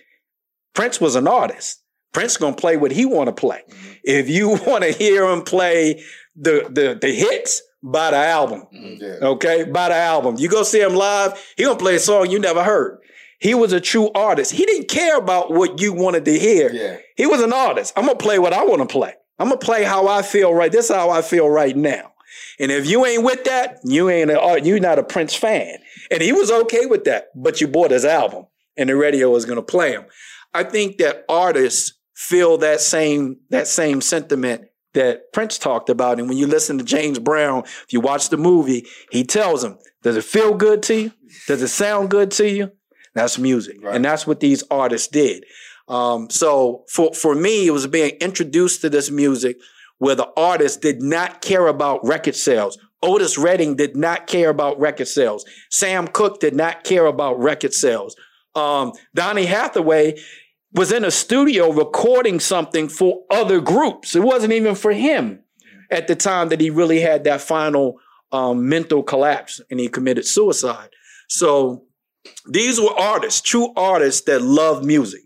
[0.74, 1.82] Prince was an artist.
[2.13, 3.61] Prince going to play what he want to play.
[3.70, 3.91] Mm-hmm.
[4.03, 6.03] If you want to hear him play
[6.36, 8.63] the, the, the hits, buy the album.
[8.74, 9.03] Mm-hmm.
[9.03, 9.30] Yeah.
[9.30, 9.63] Okay?
[9.65, 10.36] Buy the album.
[10.38, 12.99] You go see him live, he going to play a song you never heard.
[13.39, 14.51] He was a true artist.
[14.51, 16.72] He didn't care about what you wanted to hear.
[16.74, 16.97] Yeah.
[17.15, 17.93] He was an artist.
[17.95, 19.13] I'm going to play what I want to play.
[19.39, 20.71] I'm to play how I feel right.
[20.71, 22.13] This is how I feel right now.
[22.59, 25.77] And if you ain't with that, you ain't a, uh, you're not a Prince fan.
[26.09, 29.45] And he was okay with that, but you bought his album and the radio was
[29.45, 30.05] to play him.
[30.53, 34.63] I think that artists feel that same that same sentiment
[34.93, 36.19] that Prince talked about.
[36.19, 39.77] And when you listen to James Brown, if you watch the movie, he tells him,
[40.01, 41.11] "Does it feel good to you?
[41.47, 42.71] Does it sound good to you?"
[43.13, 43.95] That's music, right.
[43.95, 45.43] and that's what these artists did.
[45.88, 49.57] Um, so for for me, it was being introduced to this music
[49.99, 52.77] where the artist did not care about record sales.
[53.01, 55.45] Otis Redding did not care about record sales.
[55.69, 58.15] Sam Cooke did not care about record sales.
[58.55, 60.19] Um, Donny Hathaway
[60.73, 64.15] was in a studio recording something for other groups.
[64.15, 65.43] It wasn't even for him
[65.89, 67.99] at the time that he really had that final
[68.31, 70.89] um, mental collapse and he committed suicide.
[71.29, 71.85] So
[72.49, 75.21] these were artists, true artists that love music.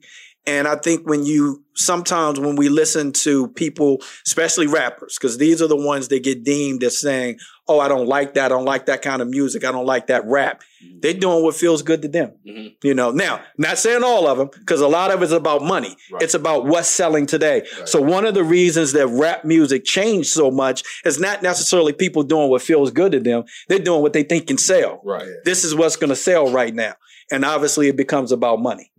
[0.47, 5.61] And I think when you sometimes when we listen to people, especially rappers, because these
[5.61, 7.37] are the ones that get deemed as saying,
[7.67, 8.45] "Oh, I don't like that.
[8.45, 9.63] I don't like that kind of music.
[9.63, 10.99] I don't like that rap." Mm-hmm.
[11.01, 12.33] They're doing what feels good to them.
[12.47, 12.69] Mm-hmm.
[12.81, 13.11] You know.
[13.11, 15.95] Now, not saying all of them, because a lot of it's about money.
[16.11, 16.23] Right.
[16.23, 17.61] It's about what's selling today.
[17.77, 17.87] Right.
[17.87, 22.23] So one of the reasons that rap music changed so much is not necessarily people
[22.23, 23.43] doing what feels good to them.
[23.67, 25.01] They're doing what they think can sell.
[25.03, 25.29] Right.
[25.45, 26.95] This is what's going to sell right now,
[27.31, 28.90] and obviously it becomes about money.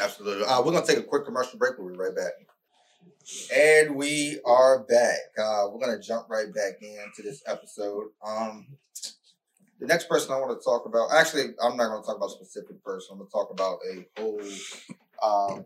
[0.00, 0.44] Absolutely.
[0.44, 1.74] Uh, we're gonna take a quick commercial break.
[1.78, 2.32] We'll be right back.
[3.54, 5.18] And we are back.
[5.38, 8.08] Uh, we're gonna jump right back into this episode.
[8.26, 8.66] Um,
[9.80, 12.30] the next person I want to talk about, actually, I'm not going to talk about
[12.30, 13.10] a specific person.
[13.12, 14.40] I'm going to talk about a whole,
[15.22, 15.64] um,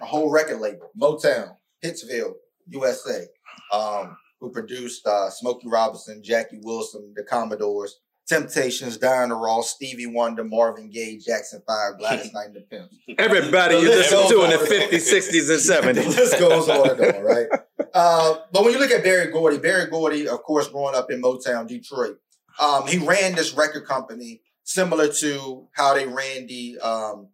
[0.00, 2.34] a whole record label, Motown, Hitsville,
[2.68, 3.26] USA,
[3.72, 10.42] um, who produced uh, Smokey Robinson, Jackie Wilson, the Commodores, Temptations, Diana Ross, Stevie Wonder,
[10.42, 12.96] Marvin Gaye, Jackson 5, Gladys Knight and the Pimps.
[13.18, 16.16] Everybody you listen to in the 50s, 60s, and 70s.
[16.16, 17.46] this goes on and on, right?
[17.94, 21.22] Uh, but when you look at Berry Gordy, Berry Gordy, of course, growing up in
[21.22, 22.18] Motown, Detroit,
[22.60, 27.28] um, he ran this record company similar to how they ran the um,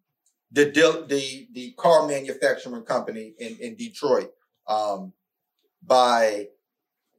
[0.51, 0.67] the,
[1.09, 4.31] the the car manufacturing company in, in Detroit
[4.69, 5.13] um,
[5.83, 6.49] by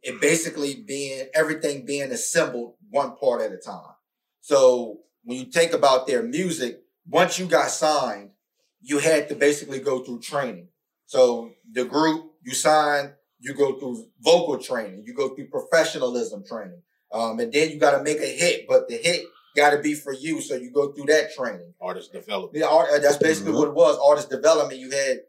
[0.03, 3.95] it basically being everything being assembled one part at a time.
[4.41, 8.31] So when you think about their music, once you got signed,
[8.81, 10.67] you had to basically go through training.
[11.05, 16.81] So the group you sign, you go through vocal training, you go through professionalism training,
[17.13, 18.67] um, and then you got to make a hit.
[18.67, 19.23] But the hit
[19.55, 21.73] got to be for you, so you go through that training.
[21.79, 22.55] Artist development.
[22.55, 23.59] Yeah, art, that's basically mm-hmm.
[23.59, 23.97] what it was.
[24.05, 24.79] Artist development.
[24.79, 25.19] You had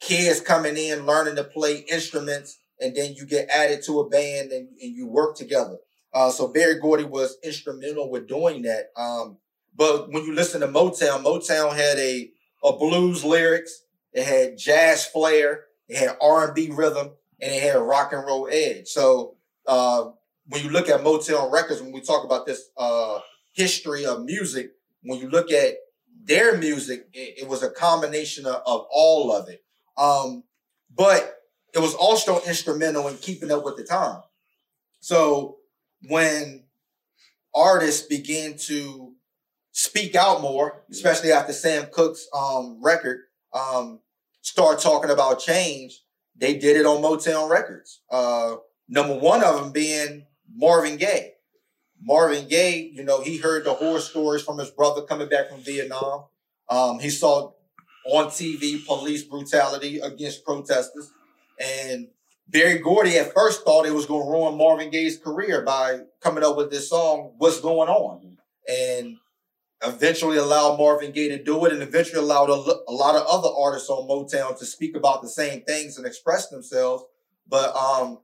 [0.00, 4.52] kids coming in learning to play instruments and then you get added to a band
[4.52, 5.78] and, and you work together.
[6.12, 8.90] Uh, so Berry Gordy was instrumental with doing that.
[8.96, 9.38] Um,
[9.74, 12.30] but when you listen to Motown, Motown had a,
[12.62, 13.82] a blues lyrics,
[14.12, 18.24] it had jazz flair, it had R and B rhythm, and it had rock and
[18.24, 18.86] roll edge.
[18.88, 20.10] So uh,
[20.48, 23.18] when you look at Motown records, when we talk about this uh,
[23.52, 24.72] history of music,
[25.02, 25.74] when you look at
[26.22, 29.64] their music, it, it was a combination of, of all of it.
[29.96, 30.44] Um,
[30.94, 31.43] but
[31.74, 34.22] it was also instrumental in keeping up with the time.
[35.00, 35.58] So
[36.08, 36.64] when
[37.54, 39.12] artists began to
[39.72, 43.20] speak out more, especially after Sam Cooke's um, record,
[43.52, 44.00] um,
[44.40, 46.02] start talking about change,
[46.36, 48.00] they did it on Motown Records.
[48.10, 48.56] Uh,
[48.88, 51.32] number one of them being Marvin Gaye.
[52.00, 55.60] Marvin Gaye, you know, he heard the horror stories from his brother coming back from
[55.60, 56.24] Vietnam.
[56.68, 57.52] Um, he saw
[58.06, 61.10] on TV police brutality against protesters.
[61.58, 62.08] And
[62.48, 66.44] Berry Gordy at first thought it was going to ruin Marvin Gaye's career by coming
[66.44, 68.36] up with this song, What's Going On?
[68.68, 69.16] And
[69.82, 73.48] eventually allowed Marvin Gaye to do it and eventually allowed a, a, lot of other
[73.56, 77.04] artists on Motown to speak about the same things and express themselves.
[77.48, 78.20] But um,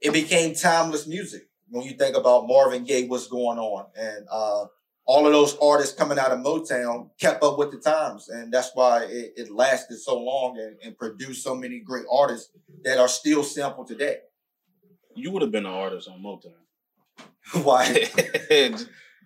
[0.00, 3.86] it became timeless music when you think about Marvin Gaye, what's going on.
[3.96, 4.66] And uh,
[5.10, 8.28] all of those artists coming out of Motown kept up with the times.
[8.28, 12.52] And that's why it, it lasted so long and, and, produced so many great artists
[12.84, 14.18] that are still sampled today.
[15.16, 17.64] You would have been an artist on Motown.
[17.64, 18.08] why?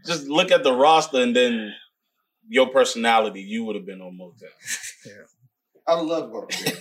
[0.07, 1.75] Just look at the roster and then
[2.49, 5.05] your personality, you would have been on Motown.
[5.05, 5.13] Yeah.
[5.87, 6.73] I love working.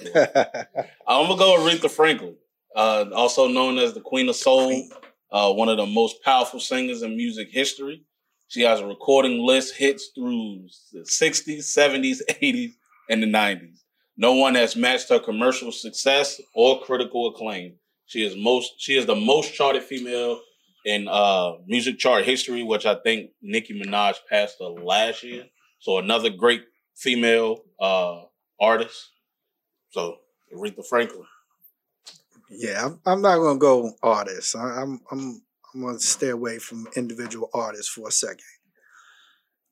[1.06, 2.38] I'm gonna go with Aretha Franklin,
[2.74, 4.88] uh, also known as the Queen of Soul,
[5.30, 8.06] uh, one of the most powerful singers in music history.
[8.54, 12.74] She has a recording list hits through the 60s, 70s, 80s,
[13.10, 13.80] and the 90s.
[14.16, 17.78] No one has matched her commercial success or critical acclaim.
[18.06, 20.40] She is most she is the most charted female
[20.86, 25.46] in uh, music chart history, which I think Nicki Minaj passed the last year.
[25.80, 26.64] So another great
[26.96, 28.22] female uh,
[28.62, 29.10] artist.
[29.90, 30.18] So
[30.56, 31.26] Aretha Franklin.
[32.52, 34.56] Yeah, I'm, I'm not gonna go artist.
[34.56, 35.42] I, I'm I'm
[35.74, 38.46] I'm gonna stay away from individual artists for a second.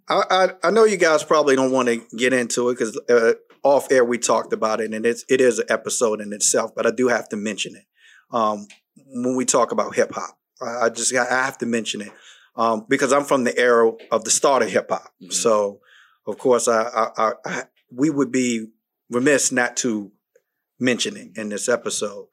[0.09, 3.33] I I, I know you guys probably don't want to get into it because uh,
[3.63, 6.71] off air we talked about it, and it's it is an episode in itself.
[6.75, 7.85] But I do have to mention it
[8.31, 10.37] um, when we talk about hip hop.
[10.61, 12.11] I just I have to mention it
[12.55, 15.11] um, because I'm from the era of the start of hip hop.
[15.21, 15.31] Mm-hmm.
[15.31, 15.79] So,
[16.27, 16.83] of course, I,
[17.17, 18.67] I, I, we would be
[19.09, 20.11] remiss not to
[20.79, 22.27] mention it in this episode.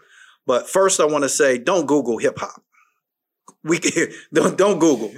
[0.47, 2.63] But first, I want to say, don't Google hip hop.
[3.65, 3.81] We
[4.35, 5.13] don't don't Google.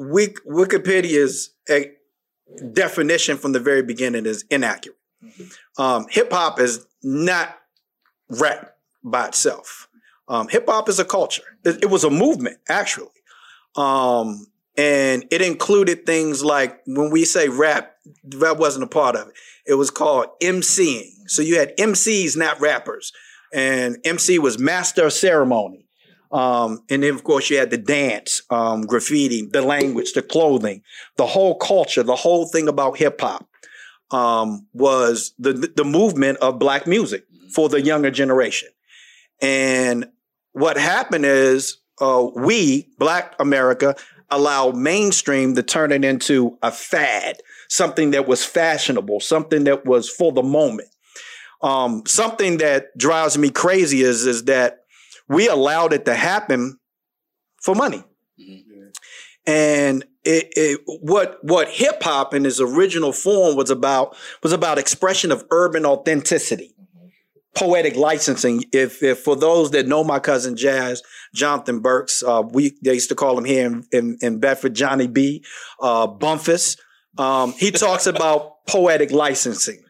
[0.00, 1.92] We, Wikipedia's a
[2.72, 4.96] definition from the very beginning is inaccurate.
[5.24, 5.82] Mm-hmm.
[5.82, 7.56] Um, hip hop is not
[8.30, 9.88] rap by itself.
[10.28, 11.42] Um, hip hop is a culture.
[11.64, 13.08] It, it, was a movement, actually.
[13.76, 14.46] Um,
[14.76, 17.94] and it included things like when we say rap,
[18.36, 19.34] rap wasn't a part of it.
[19.66, 21.10] It was called MCing.
[21.26, 23.12] So you had MCs, not rappers.
[23.52, 25.87] And MC was master of ceremony.
[26.30, 30.82] Um, and then, of course, you had the dance, um, graffiti, the language, the clothing,
[31.16, 33.48] the whole culture, the whole thing about hip hop
[34.10, 37.24] um, was the the movement of black music
[37.54, 38.68] for the younger generation.
[39.40, 40.08] And
[40.52, 43.94] what happened is uh, we, Black America,
[44.30, 50.08] allowed mainstream to turn it into a fad, something that was fashionable, something that was
[50.10, 50.88] for the moment.
[51.62, 54.84] Um, something that drives me crazy is is that
[55.28, 56.78] we allowed it to happen
[57.62, 58.02] for money.
[58.40, 58.88] Mm-hmm.
[59.46, 64.78] And it, it, what what hip hop in its original form was about was about
[64.78, 66.74] expression of urban authenticity
[67.58, 68.64] poetic licensing.
[68.72, 71.02] If, if for those that know my cousin Jazz,
[71.34, 75.06] Jonathan Burks, uh, we they used to call him here in, in, in Bedford Johnny
[75.06, 75.44] B,
[75.80, 76.76] uh, Bumpus.
[77.16, 79.82] Um, he talks about poetic licensing.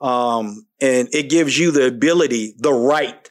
[0.00, 3.23] Um, and it gives you the ability, the right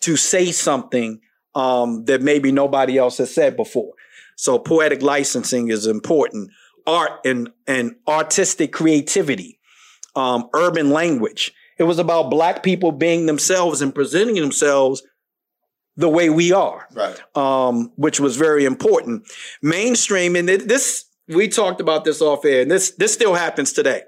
[0.00, 1.20] to say something
[1.54, 3.92] um, that maybe nobody else has said before.
[4.36, 6.50] So poetic licensing is important.
[6.86, 9.58] Art and, and artistic creativity,
[10.14, 11.52] um, urban language.
[11.78, 15.02] It was about black people being themselves and presenting themselves
[15.96, 17.20] the way we are, right?
[17.36, 19.24] Um, which was very important.
[19.60, 24.02] Mainstream, and this we talked about this off air, and this this still happens today.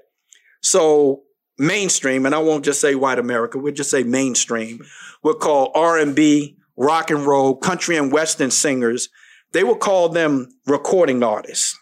[0.61, 1.23] So
[1.57, 4.79] mainstream, and I won't just say white America, we'll just say mainstream.
[5.23, 9.09] We'll call R and B, rock and roll, country and western singers.
[9.51, 11.77] They would call them recording artists,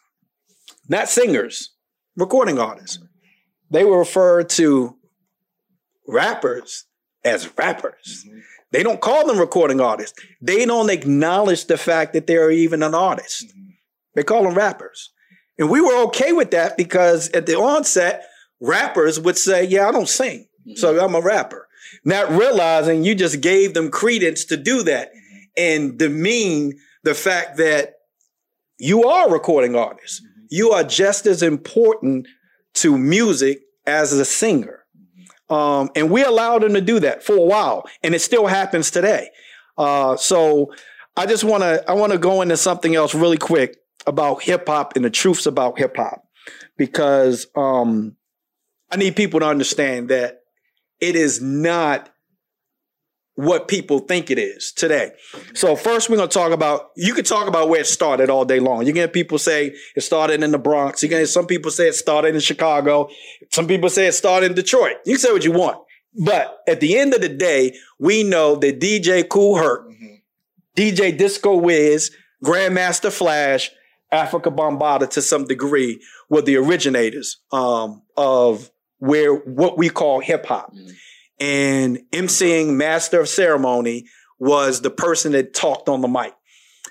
[0.88, 1.72] not singers,
[2.16, 3.00] recording artists.
[3.70, 4.96] They will refer to
[6.08, 6.86] rappers
[7.24, 8.26] as rappers.
[8.28, 8.40] Mm-hmm.
[8.72, 10.20] They don't call them recording artists.
[10.42, 13.48] They don't acknowledge the fact that they're even an artist.
[13.48, 13.70] Mm-hmm.
[14.16, 15.12] They call them rappers.
[15.58, 18.26] And we were okay with that because at the onset,
[18.60, 20.48] rappers would say, Yeah, I don't sing.
[20.68, 20.76] Mm-hmm.
[20.76, 21.68] So I'm a rapper.
[22.04, 25.38] Not realizing you just gave them credence to do that mm-hmm.
[25.58, 27.94] and demean the fact that
[28.78, 30.24] you are a recording artist.
[30.24, 30.46] Mm-hmm.
[30.50, 32.28] You are just as important
[32.76, 34.86] to music as a singer.
[35.50, 38.92] Um, and we allowed them to do that for a while, and it still happens
[38.92, 39.30] today.
[39.78, 40.72] Uh, so
[41.18, 44.68] I just want to I want to go into something else really quick about hip
[44.68, 46.24] hop and the truths about hip hop,
[46.78, 48.16] because um,
[48.92, 50.39] I need people to understand that
[51.02, 52.10] it is not
[53.36, 55.12] what people think it is today.
[55.54, 58.60] So first we're gonna talk about you could talk about where it started all day
[58.60, 58.86] long.
[58.86, 61.02] You get people say it started in the Bronx.
[61.02, 63.08] You get some people say it started in Chicago.
[63.52, 64.98] Some people say it started in Detroit.
[65.06, 65.78] You can say what you want.
[66.26, 70.22] But at the end of the day, we know that DJ Kool Herc, Mhm.
[70.76, 72.12] DJ Disco Wiz,
[72.44, 73.72] Grandmaster Flash,
[74.12, 78.70] Afrika Bambaataa to some degree were the originators um, of
[79.00, 80.74] where what we call hip hop.
[80.74, 80.94] Mhm.
[81.40, 84.06] And emceeing master of ceremony
[84.40, 86.34] was the person that talked on the mic.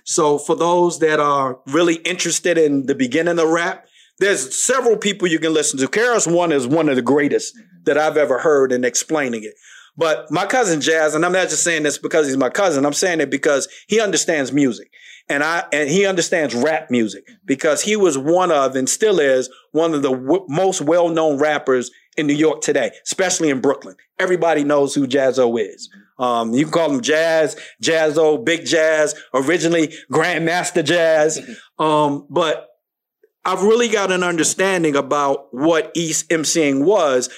[0.04, 3.86] So for those that are really interested in the beginning of rap,
[4.18, 5.86] there's several people you can listen to.
[5.86, 7.54] KRS-One is one of the greatest
[7.84, 9.54] that I've ever heard in explaining it.
[9.96, 12.86] But my cousin Jazz, and I'm not just saying this because he's my cousin.
[12.86, 14.90] I'm saying it because he understands music,
[15.28, 19.50] and I and he understands rap music because he was one of and still is
[19.72, 23.96] one of the w- most well-known rappers in New York today, especially in Brooklyn.
[24.18, 25.88] Everybody knows who Jazzo is.
[26.18, 31.40] Um, you can call him Jazz, Jazzo, Big Jazz, originally Grandmaster Jazz.
[31.78, 32.70] Um, but
[33.44, 37.30] I've really got an understanding about what East MCing was.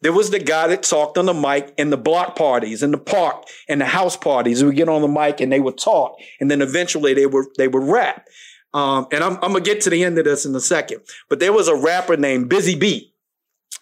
[0.00, 2.98] There was the guy that talked on the mic in the block parties, in the
[2.98, 4.62] park, and the house parties.
[4.62, 7.68] We get on the mic and they would talk, and then eventually they would they
[7.68, 8.26] would rap.
[8.74, 11.00] Um, and I'm, I'm gonna get to the end of this in a second.
[11.28, 13.12] But there was a rapper named Busy Bee,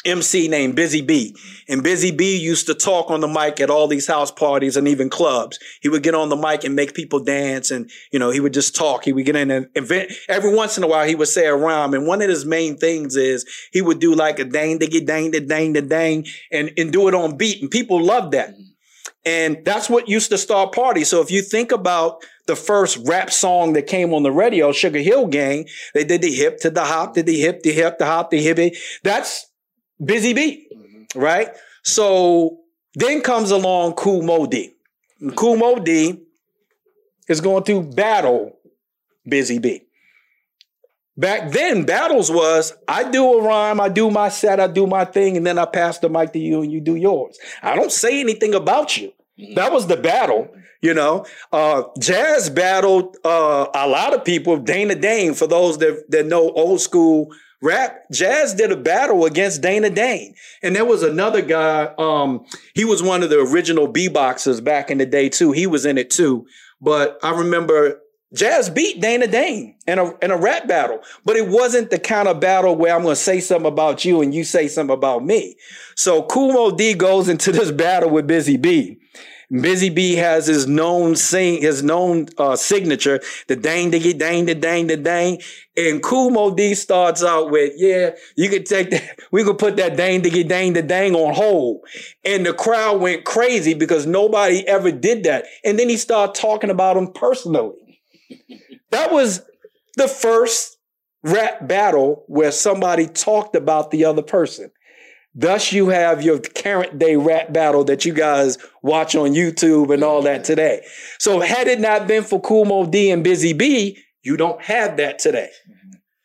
[0.07, 1.37] MC named Busy Bee,
[1.69, 4.87] and Busy Bee used to talk on the mic at all these house parties and
[4.89, 5.59] even clubs.
[5.83, 8.55] He would get on the mic and make people dance, and you know he would
[8.55, 9.05] just talk.
[9.05, 10.13] He would get in and invent.
[10.29, 12.77] Every once in a while, he would say a rhyme, and one of his main
[12.77, 16.71] things is he would do like a dang diggy dang da dang da dang, and
[16.77, 18.55] and do it on beat, and people loved that.
[19.25, 21.09] And that's what used to start parties.
[21.09, 25.01] So if you think about the first rap song that came on the radio, Sugar
[25.01, 28.07] Hill Gang, they did the hip to the hop, did the hip, the hip, the
[28.07, 28.77] hop, the hippie.
[29.03, 29.47] That's
[30.05, 31.07] Busy Bee, Mhm.
[31.15, 31.49] right?
[31.83, 32.59] So
[32.95, 34.75] then comes along Kool Moe Dee.
[35.21, 36.21] And Kool Moe Dee
[37.29, 38.59] is going to battle
[39.29, 39.83] Busy Bee.
[41.19, 45.07] Back then, battles was I do a rhyme, I do my set, I do my
[45.07, 47.39] thing, and then I pass the mic to you and you do yours.
[47.63, 49.13] I don't say anything about you.
[49.55, 50.49] That was the battle,
[50.83, 51.25] you know.
[51.53, 54.59] Uh, Jazz battled uh, a lot of people.
[54.59, 57.31] Dana Dane, for those that, that know old school
[57.63, 60.35] rap, Jazz did a battle against Dana Dane.
[60.63, 62.45] And there was another guy, um,
[62.75, 65.53] he was one of the original b-boxers back in the day too.
[65.53, 66.47] He was in it too.
[66.81, 68.01] But I remember
[68.35, 72.29] Jazz beat Dana Dane in a in a rap battle, but it wasn't the kind
[72.29, 75.25] of battle where I'm going to say something about you and you say something about
[75.25, 75.57] me.
[75.95, 78.99] So Kool Moe Dee goes into this battle with Busy Bee.
[79.51, 84.55] Busy Bee has his known sing, his known uh, signature, the dang diggy dang the
[84.55, 85.41] dang the dang.
[85.77, 89.77] And Kool Moe Dee starts out with, yeah, you could take that, we could put
[89.77, 91.83] that dang diggy dang the dang on hold.
[92.25, 95.47] And the crowd went crazy because nobody ever did that.
[95.65, 98.01] And then he started talking about him personally.
[98.91, 99.43] That was
[99.97, 100.77] the first
[101.23, 104.71] rap battle where somebody talked about the other person.
[105.39, 110.03] Thus, you have your current day rap battle that you guys watch on YouTube and
[110.03, 110.83] all that today.
[111.19, 114.97] So, had it not been for Kool Moe Dee and Busy Bee, you don't have
[114.97, 115.51] that today.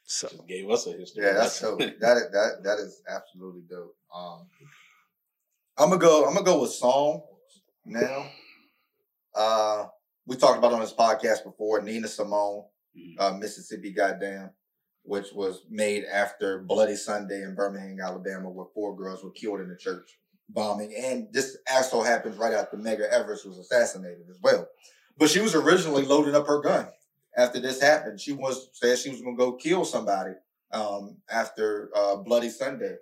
[0.06, 1.26] So, Just gave us a history.
[1.26, 1.78] Yeah, that's lesson.
[1.78, 1.92] dope.
[2.00, 3.96] That is, that that is absolutely dope.
[4.16, 4.48] Um,
[5.78, 6.26] I'm gonna go.
[6.26, 7.22] I'm gonna go with song
[7.86, 8.30] now.
[9.36, 9.86] Uh,
[10.26, 11.82] we talked about on this podcast before.
[11.82, 12.64] Nina Simone,
[12.98, 13.16] Mhm.
[13.20, 14.52] uh, Mississippi, goddamn,
[15.04, 19.72] which was made after Bloody Sunday in Birmingham, Alabama, where four girls were killed in
[19.72, 20.18] a church
[20.50, 24.68] bombing, and this also happens right after Medgar Evers was assassinated as well.
[25.18, 26.88] But she was originally loading up her gun
[27.38, 28.20] after this happened.
[28.20, 30.34] She was said she was gonna go kill somebody
[30.72, 32.96] um, after uh, Bloody Sunday,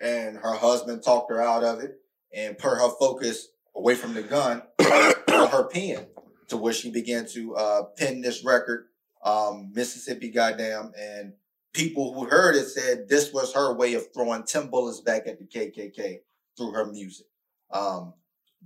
[0.00, 1.96] and her husband talked her out of it
[2.34, 4.62] and put her focus away from the gun
[5.28, 6.06] her pen,
[6.48, 8.86] to where she began to uh, pen this record,
[9.24, 11.32] um, Mississippi, goddamn, and
[11.72, 15.38] people who heard it said this was her way of throwing ten bullets back at
[15.38, 16.20] the KKK
[16.56, 17.26] through her music.
[17.70, 18.14] Um,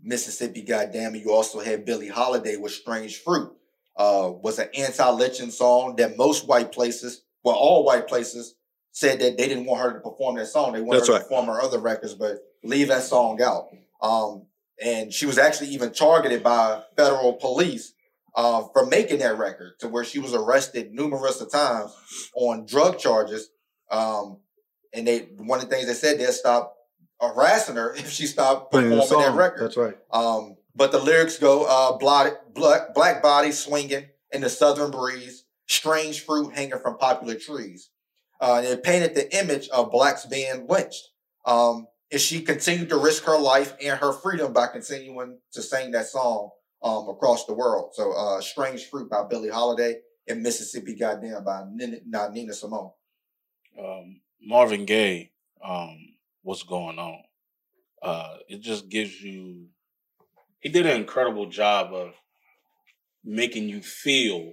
[0.02, 3.52] Mississippi, goddamn, you also had Billie Holiday with Strange Fruit
[3.96, 8.57] uh, was an anti-lynching song that most white places, well, all white places,
[8.92, 10.72] said that they didn't want her to perform that song.
[10.72, 11.18] They wanted That's her right.
[11.20, 13.68] to perform her other records, but leave that song out.
[14.00, 14.46] Um,
[14.82, 17.93] and she was actually even targeted by federal police
[18.35, 21.95] uh, for making that record, to where she was arrested numerous of times
[22.35, 23.51] on drug charges.
[23.91, 24.39] Um,
[24.93, 26.74] and they one of the things they said they stop
[27.20, 29.64] harassing her if she stopped performing that record.
[29.64, 29.97] That's right.
[30.12, 35.45] Um, but the lyrics go uh, black, black, black body swinging in the southern breeze,
[35.66, 37.91] strange fruit hanging from popular trees.
[38.41, 41.11] Uh, and it painted the image of blacks being lynched.
[41.47, 45.93] Um, and she continued to risk her life and her freedom by continuing to sing
[45.93, 46.51] that song
[46.85, 47.95] um, across the world.
[47.95, 52.93] So, uh, "Strange Fruit" by Billie Holiday and "Mississippi Goddamn" by Nina, not Nina Simone.
[53.78, 55.32] Um, Marvin Gaye,
[55.64, 55.99] um,
[56.43, 57.22] what's going on?
[58.03, 59.66] Uh, it just gives you.
[60.61, 62.14] He did an incredible job of
[63.24, 64.53] making you feel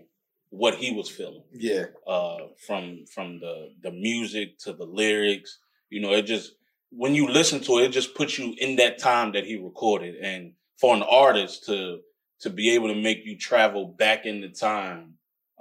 [0.50, 1.44] what he was feeling.
[1.52, 5.60] Yeah, uh, from from the the music to the lyrics.
[5.90, 6.54] You know, it just
[6.92, 10.16] when you listen to it, it just puts you in that time that he recorded.
[10.16, 12.00] And for an artist to
[12.42, 15.14] to be able to make you travel back in the time,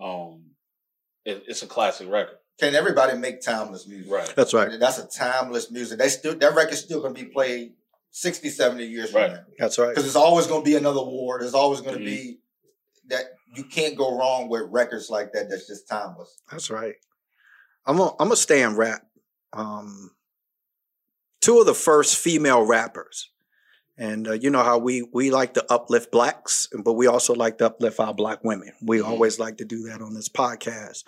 [0.03, 0.45] um,
[1.25, 2.37] it, it's a classic record.
[2.59, 4.11] Can everybody make timeless music?
[4.13, 4.33] Right.
[4.37, 4.71] That's right.
[4.79, 5.99] That's a timeless music.
[5.99, 7.73] They still that record's still gonna be played
[8.11, 9.29] 60, 70 years Right.
[9.31, 9.45] from now.
[9.59, 9.89] That's right.
[9.91, 11.39] Because there's always gonna be another war.
[11.41, 12.05] There's always gonna Mhm.
[12.05, 12.41] be
[13.09, 13.25] that
[13.55, 15.49] you can't go wrong with records like that.
[15.49, 16.39] That's just timeless.
[16.51, 16.95] That's right.
[17.87, 19.07] I'm gonna I'm gonna stay in rap.
[19.55, 20.15] Um,
[21.41, 23.31] two of the first female rappers,
[24.01, 27.59] and uh, you know how we we like to uplift blacks, but we also like
[27.59, 28.73] to uplift our black women.
[28.83, 29.05] We Mhm.
[29.07, 31.05] always like to do that on this podcast.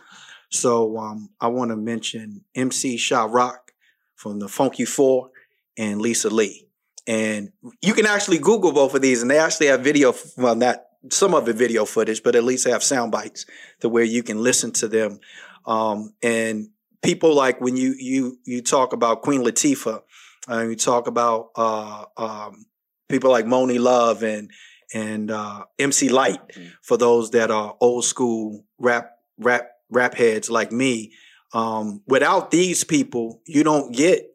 [0.51, 3.73] So um, I want to mention MC Sha Rock
[4.15, 5.31] from the Funky Four
[5.79, 6.69] and Lisa Lee.
[7.07, 10.15] And you can actually Google both of these, and they actually have video.
[10.37, 13.47] Well, not some of the video footage, but at least they have sound bites
[13.81, 15.19] to where you can listen to them.
[15.67, 16.69] Um, and
[17.03, 20.03] people like when you you you talk about Queen Latifah,
[20.51, 22.67] uh, you talk about uh, um,
[23.13, 24.51] people like Monie Love and
[24.95, 26.49] and uh, MC Lyte.
[26.49, 26.73] Mhm.
[26.83, 31.13] For those that are old school rap rap rap heads like me,
[31.55, 34.29] um, without these people, you don't get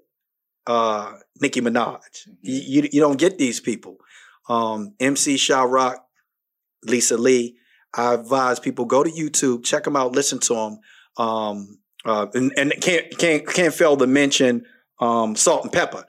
[0.67, 1.99] uh, Nicki Minaj.
[2.41, 3.97] You, you you don't get these people.
[4.49, 6.05] Um, MC Sha Rock,
[6.84, 7.57] Lisa Lee.
[7.93, 10.80] I advise people go to YouTube, check them out, listen to them.
[11.17, 14.65] Um, uh, and, and can't can't can't fail to mention
[14.99, 16.03] um, Salt-N-Pepa.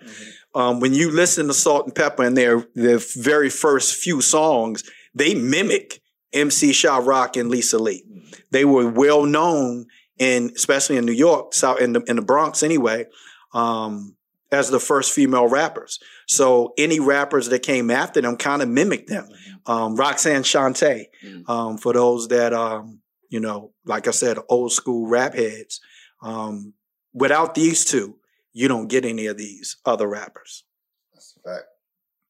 [0.55, 4.83] Um, when you listen to Salt-N-Pepa and their their very first few songs,
[5.15, 6.01] they mimic
[6.33, 8.05] MC Sha Rock and Lisa Lee.
[8.51, 9.87] They were well known
[10.19, 13.07] in, especially in New York, South in the in the Bronx anyway,
[13.53, 14.17] um,
[14.51, 15.99] as the first female rappers.
[16.27, 19.29] So any rappers that came after them kind of mimicked them.
[19.67, 21.07] Um, Roxanne Shante,
[21.47, 25.81] um, for those that um, you know, like I said, old school rap heads.
[26.23, 26.75] Um,
[27.13, 28.18] without these two,
[28.59, 30.65] you don't get any of these other rappers.
[31.15, 31.67] That's a fact.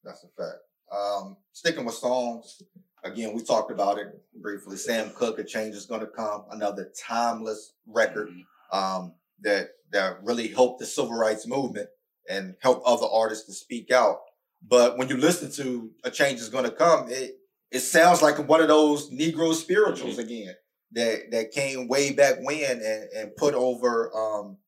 [0.05, 0.59] That's a fact.
[0.93, 2.61] Um, sticking with songs,
[3.03, 4.77] again, we talked about it briefly.
[4.77, 8.45] Sam Cooke, A Change is Gonna Come, another timeless record Mhm.
[8.77, 11.89] um, that that really helped the civil rights movement
[12.29, 14.21] and help other artists to speak out.
[14.61, 17.39] But when you listen to A Change is Gonna Come, it
[17.71, 20.55] it sounds like one of those Negro spirituals again
[20.93, 24.59] that that came way back when and, and put over um,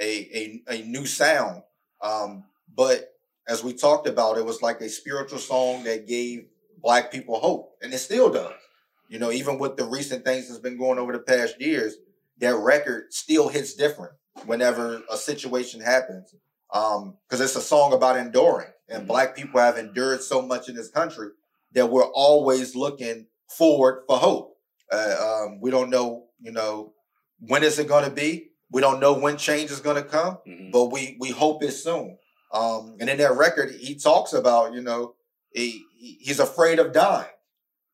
[0.00, 1.62] a, a a new sound.
[2.00, 2.44] Um,
[2.74, 3.12] but
[3.48, 6.46] as we talked about, it was like a spiritual song that gave
[6.82, 8.52] black people hope, and it still does.
[9.08, 11.96] You know, even with the recent things that's been going over the past years,
[12.38, 14.12] that record still hits different
[14.44, 16.34] whenever a situation happens.
[16.72, 19.06] Um, because it's a song about enduring, and Mhm.
[19.06, 21.30] black people have endured so much in this country
[21.72, 24.56] that we're always looking forward for hope.
[24.90, 26.92] Uh, um, we don't know, you know,
[27.40, 28.50] when is it going to be?
[28.70, 30.72] We don't know when change is going to come Mhm.
[30.72, 32.18] but we we hope it's soon.
[32.52, 35.14] Um, and in that record, he talks about you know
[35.52, 37.30] he, he- he's afraid of dying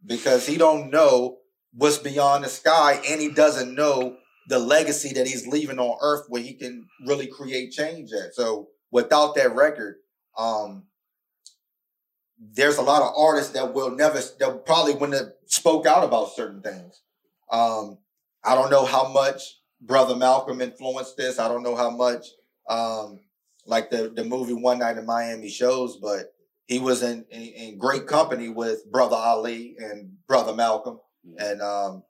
[0.04, 1.38] because he don't know
[1.74, 4.16] what's beyond the sky, and he doesn't know
[4.48, 8.34] the legacy that he's leaving on Earth where he can really create change at.
[8.34, 9.96] So without that record,
[10.36, 10.86] um,
[12.38, 16.32] there's a lot of artists that will never that probably wouldn't have spoke out about
[16.34, 17.00] certain things.
[17.50, 17.98] Um,
[18.44, 21.38] I don't know how much Brother Malcolm influenced this.
[21.38, 22.26] I don't know how much
[22.68, 23.20] um,
[23.66, 26.32] like the the movie One Night in Miami shows, but
[26.66, 31.00] he was in, in in great company with Brother Ali and Brother Malcolm,
[31.38, 32.04] and um,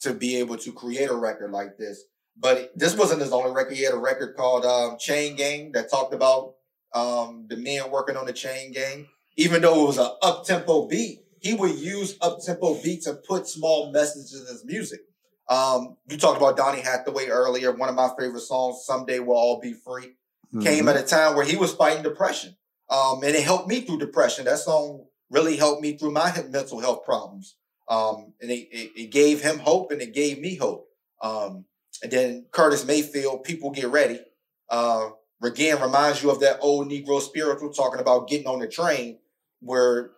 [0.00, 2.02] to be able to create a record like this.
[2.36, 3.76] But this wasn't his only record.
[3.76, 6.54] He had a record called um, Chain Gang that talked about
[6.94, 9.06] um, the men working on the chain gang.
[9.36, 13.14] Even though it was an up tempo beat, he would use up tempo beat to
[13.14, 15.00] put small messages in his music.
[15.48, 17.72] Um, you talked about Donny Hathaway earlier.
[17.72, 20.16] One of my favorite songs, "Someday We'll All Be Free."
[20.62, 20.90] came Mhm.
[20.90, 22.56] at a time where he was fighting depression.
[22.90, 24.44] Um, and it helped me through depression.
[24.44, 27.56] That song really helped me through my mental health problems.
[27.88, 30.88] Um, and it, it, it gave him hope and it gave me hope.
[31.22, 31.64] Um,
[32.02, 34.20] and then Curtis Mayfield, People Get Ready,
[34.68, 35.08] uh,
[35.42, 39.18] again reminds you of that old Negro spiritual talking about getting on the train
[39.60, 40.10] where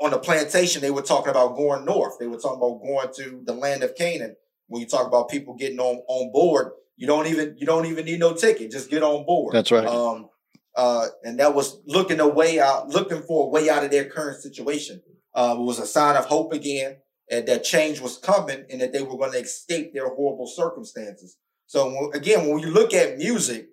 [0.00, 2.18] on the plantation they were talking about going north.
[2.18, 4.36] They were talking about going to the land of Canaan.
[4.68, 8.04] When you talk about people getting on, on board, you don't even you don't even
[8.04, 8.70] need no ticket.
[8.70, 9.54] Just get on board.
[9.54, 9.86] That's right.
[9.86, 10.28] Um,
[10.76, 14.04] uh, and that was looking a way out, looking for a way out of their
[14.04, 15.02] current situation.
[15.34, 16.96] Uh, it was a sign of hope again,
[17.30, 21.36] and that change was coming, and that they were going to escape their horrible circumstances.
[21.66, 23.68] So again, when you look at music,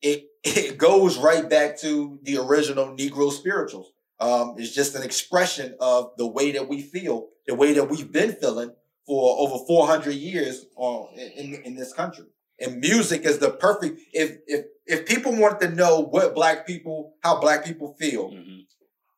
[0.00, 3.92] it it goes right back to the original Negro spirituals.
[4.20, 8.10] Um, it's just an expression of the way that we feel, the way that we've
[8.10, 8.72] been feeling
[9.08, 12.26] for over 400 years uh, in, in this country.
[12.60, 17.14] And music is the perfect, if, if, if people want to know what black people,
[17.22, 18.58] how black people feel, mm-hmm.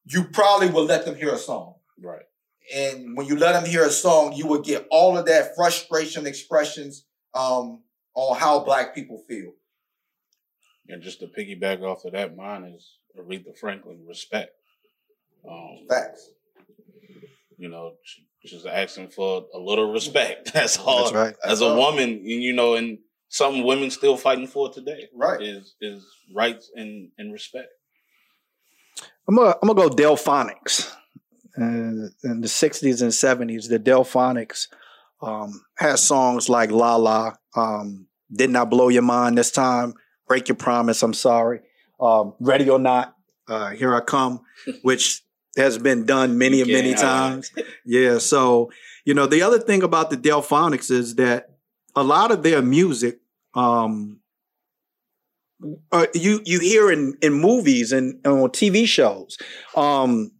[0.04, 1.74] you probably will let them hear a song.
[2.00, 2.22] Right.
[2.72, 6.24] And when you let them hear a song, you will get all of that frustration
[6.24, 7.04] expressions
[7.34, 7.82] um,
[8.14, 9.52] on how black people feel.
[10.88, 14.52] And just to piggyback off of that, mine is Aretha Franklin, respect.
[15.48, 16.30] Um, Facts.
[17.56, 17.94] You know,
[18.44, 20.52] just asking for a little respect.
[20.54, 21.04] That's all.
[21.04, 21.34] That's right.
[21.44, 22.98] As a woman, you know, and
[23.28, 25.08] some women still fighting for today.
[25.14, 25.40] Right.
[25.40, 26.04] Is is
[26.34, 27.68] rights and, and respect.
[29.28, 30.94] I'm gonna I'm gonna go Delfonics.
[31.58, 34.68] Uh, in the 60s and 70s, the Delfonics
[35.20, 39.94] um, had songs like La La, um, Did Not Blow Your Mind This Time,
[40.26, 41.60] Break Your Promise, I'm Sorry,
[42.00, 43.14] um, Ready or Not,
[43.48, 44.40] uh, Here I Come,
[44.82, 45.22] which
[45.56, 47.50] has been done many and many times.
[47.84, 48.18] yeah.
[48.18, 48.70] So,
[49.04, 51.50] you know, the other thing about the Delfonics is that
[51.96, 53.18] a lot of their music,
[53.54, 54.20] um,
[55.92, 59.36] uh, you you hear in in movies and, and on TV shows.
[59.76, 60.32] Um,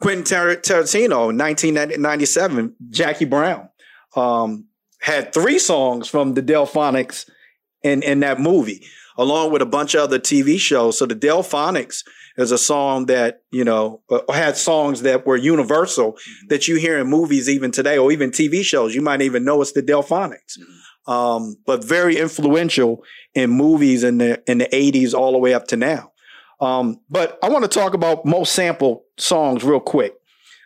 [0.00, 3.68] Quentin Tar- Tarantino, 1997, Jackie Brown
[4.16, 4.66] um,
[5.00, 7.28] had three songs from the Delfonics
[7.82, 8.84] in in that movie,
[9.16, 10.98] along with a bunch of other TV shows.
[10.98, 12.04] So the Delfonics
[12.36, 16.46] is a song that you know uh, had songs that were universal mm-hmm.
[16.48, 18.94] that you hear in movies even today or even TV shows.
[18.94, 21.10] You might even know it's the Delfonics, mm-hmm.
[21.10, 23.04] um, but very influential
[23.34, 26.12] in movies in the in the '80s all the way up to now.
[26.60, 30.14] Um, but I want to talk about most sample songs real quick.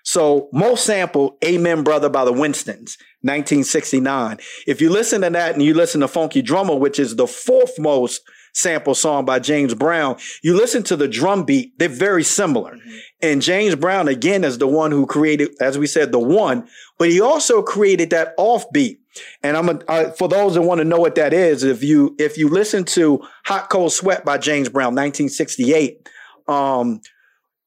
[0.06, 4.38] So most sample Amen Brother by the Winstons, 1969.
[4.66, 7.76] If you listen to that and you listen to Funky Drummer, which is the fourth
[7.78, 8.20] most
[8.56, 12.72] sample song by James Brown, you listen to the drum beat, they're very similar.
[12.76, 12.96] Mm-hmm.
[13.22, 16.66] And James Brown, again, is the one who created, as we said, the one,
[16.98, 18.98] but he also created that offbeat.
[19.42, 22.14] And I'm a, I, for those that want to know what that is, if you
[22.18, 26.06] if you listen to Hot Cold Sweat by James Brown, 1968,
[26.48, 27.00] um,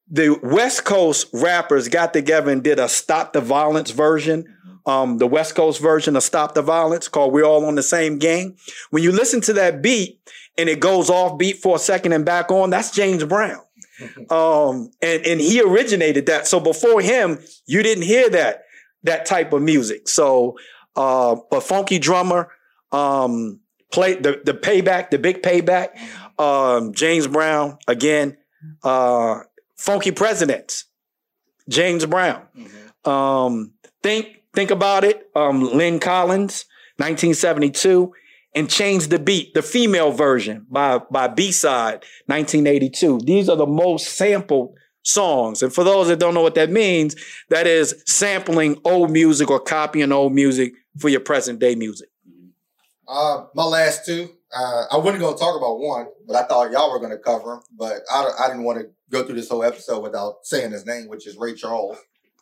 [0.07, 4.45] the West Coast rappers got together and did a Stop the Violence version
[4.89, 8.17] um, the West Coast version of Stop the Violence called We're All on the Same
[8.17, 8.57] Gang.
[8.89, 10.19] When you listen to that beat
[10.59, 13.61] and it goes off beat for a second and back on, that's James Brown.
[14.29, 16.47] Um, and, and he originated that.
[16.47, 18.63] So before him, you didn't hear that,
[19.03, 20.07] that type of music.
[20.07, 20.57] So,
[20.95, 22.49] uh, a funky drummer,
[22.93, 23.59] um,
[23.91, 25.97] play the, the payback, the big payback,
[26.39, 28.37] um, James Brown again,
[28.83, 29.41] uh,
[29.75, 30.85] funky presidents,
[31.67, 32.43] James Brown.
[32.55, 33.09] Mm-hmm.
[33.09, 35.29] Um, think Think about it.
[35.35, 36.65] Um, Lyn Collins,
[36.97, 38.11] 1972,
[38.59, 43.21] and Change the Beat, the female version by, by Beside, 1982.
[43.23, 45.63] These are the most sampled songs.
[45.63, 47.15] And for those that don't know what that means,
[47.49, 52.09] that is sampling old music or copying old music for your present day music.
[53.07, 56.71] Uh, my last two, uh, I wasn't going to talk about one, but I thought
[56.71, 57.61] y'all were going to cover him.
[57.77, 61.07] But I, I didn't want to go through this whole episode without saying his name,
[61.07, 61.97] which is Ray Charles.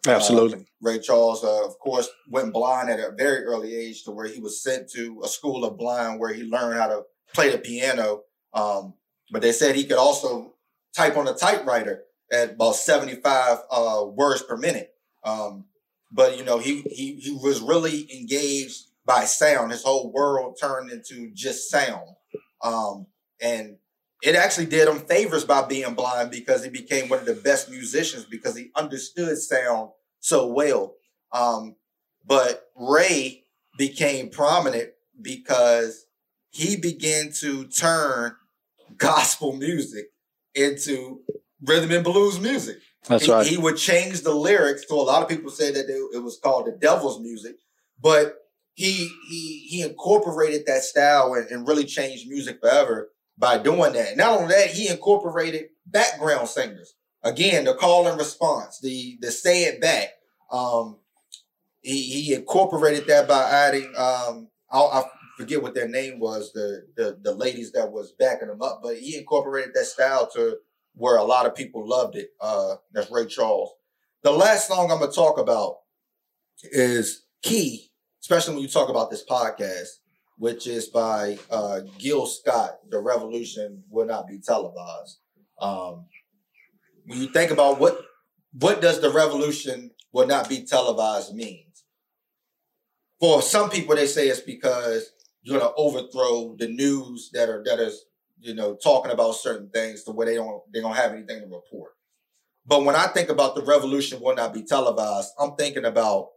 [0.07, 0.59] Absolutely.
[0.59, 4.27] Uh, Ray Charles, uh, of course, went blind at a very early age to where
[4.27, 7.03] he was sent to a school of blind where he learned how to
[7.33, 8.21] play the piano.
[8.53, 8.93] Um,
[9.31, 10.53] but they said he could also
[10.95, 14.91] type on a typewriter at about 75 uh, words per minute.
[15.23, 15.65] Um,
[16.11, 19.71] but you know, he, he he was really engaged by sound.
[19.71, 22.07] His whole world turned into just sound.
[22.63, 23.07] Um,
[23.41, 23.77] and
[24.23, 27.69] it actually did him favors by being blind because he became one of the best
[27.69, 30.95] musicians because he understood sound so well.
[31.31, 31.75] Um,
[32.25, 33.43] but Ray
[33.77, 34.89] became prominent
[35.21, 36.05] because
[36.49, 38.35] he began to turn
[38.97, 40.07] gospel music
[40.55, 41.21] into
[41.61, 42.77] rhythm and blues music.
[43.07, 43.47] That's he, right.
[43.47, 44.85] He would change the lyrics.
[44.87, 47.55] So a lot of people say that it, it was called the devil's music,
[48.01, 48.35] but
[48.73, 54.17] he he he incorporated that style and, and really changed music forever by doing that.
[54.17, 56.93] Not only that, he incorporated background singers.
[57.23, 60.09] Again, the call and response, the the say it back.
[60.51, 60.97] Um,
[61.81, 65.03] he he incorporated that by adding um, I, I
[65.37, 68.97] forget what their name was, the, the the ladies that was backing him up, but
[68.97, 70.57] he incorporated that style to
[70.95, 72.29] where a lot of people loved it.
[72.39, 73.71] Uh, that's Ray Charles.
[74.23, 75.77] The last song I'm gonna talk about
[76.63, 77.91] is key,
[78.21, 79.87] especially when you talk about this podcast
[80.37, 82.79] which is by uh, Gil Scott.
[82.89, 85.19] The revolution will not be televised.
[85.59, 86.05] Um,
[87.07, 88.01] when you think about what
[88.53, 91.83] what does the revolution will not be televised means?
[93.19, 95.11] For some people, they say it's because
[95.41, 98.05] you're going to overthrow the news that are that is
[98.39, 101.45] you know talking about certain things to where they don't they don't have anything to
[101.45, 101.93] report.
[102.65, 106.29] But when I think about the revolution will not be televised, I'm thinking about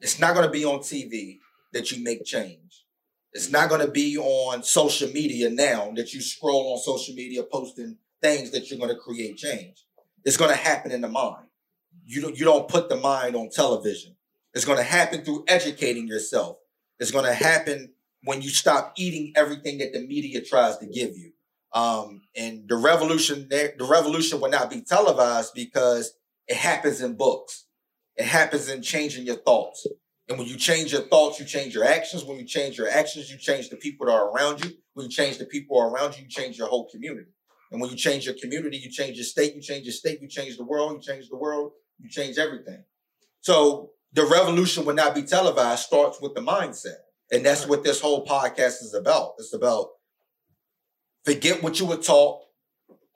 [0.00, 1.38] it's not going to be on TV
[1.72, 2.84] that you make change.
[3.32, 7.44] It's not going to be on social media now that you scroll on social media
[7.44, 9.84] posting things that you're going to create change.
[10.24, 11.46] It's going to happen in the mind.
[12.04, 14.16] You don't, you don't put the mind on television.
[14.54, 16.58] It's going to happen through educating yourself.
[16.98, 17.92] It's going to happen
[18.24, 21.32] when you stop eating everything that the media tries to give you.
[21.72, 26.12] Um, and the revolution, the revolution will not be televised because
[26.46, 27.66] it happens in books.
[28.16, 29.86] It happens in changing your thoughts.
[30.28, 32.24] And when you change your thoughts, you change your actions.
[32.24, 34.72] When you change your actions, you change the people that are around you.
[34.94, 37.30] When you change the people around you, you change your whole community.
[37.72, 40.28] And when you change your community, you change your state, you change your state, you
[40.28, 42.84] change the world, you change the world, you change everything.
[43.40, 46.98] So the revolution will not be televised starts with the mindset.
[47.32, 49.32] And that's what this whole podcast is about.
[49.38, 49.88] It's about
[51.24, 52.42] forget what you were taught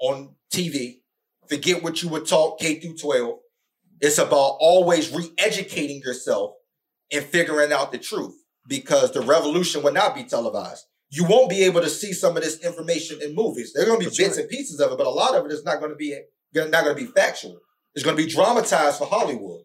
[0.00, 1.00] on TV,
[1.48, 3.38] forget what you were taught K through 12.
[4.00, 6.52] It's about always re-educating yourself
[7.12, 10.86] and figuring out the truth because the revolution will not be televised.
[11.16, 13.72] You won't be able to see some of this information in movies.
[13.72, 14.42] There are going to be That's bits right.
[14.42, 16.14] and pieces of it, but a lot of it is not going to be
[16.54, 17.58] not going to be factual.
[17.94, 19.62] It's going to be dramatized for Hollywood.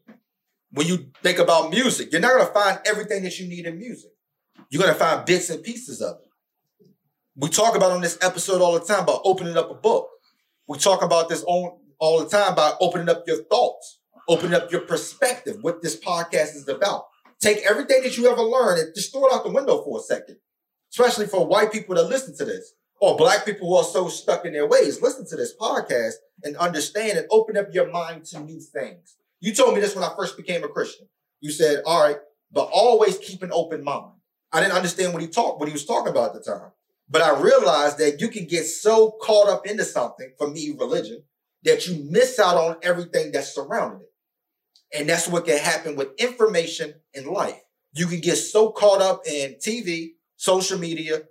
[0.72, 3.78] When you think about music, you're not going to find everything that you need in
[3.78, 4.12] music.
[4.70, 6.88] You're going to find bits and pieces of it.
[7.36, 10.08] We talk about on this episode all the time about opening up a book.
[10.68, 14.00] We talk about this on, all the time about opening up your thoughts,
[14.30, 17.04] opening up your perspective, what this podcast is about.
[17.42, 20.02] Take everything that you ever learned and just throw it out the window for a
[20.02, 20.38] second.
[20.92, 24.46] Especially for white people that listen to this or black people who are so stuck
[24.46, 25.02] in their ways.
[25.02, 26.14] Listen to this podcast
[26.44, 29.16] and understand and open up your mind to new things.
[29.40, 31.08] You told me this when I first became a Christian.
[31.40, 32.18] You said, all right,
[32.52, 34.14] but always keep an open mind.
[34.52, 36.72] I didn't understand what he talked, what he was talking about at the time.
[37.10, 41.24] But I realized that you can get so caught up into something, for me, religion,
[41.64, 44.98] that you miss out on everything that's surrounding it.
[44.98, 47.62] And that's what can happen with information in life.
[47.94, 50.12] You can get so caught up in TV,
[50.42, 51.22] social media,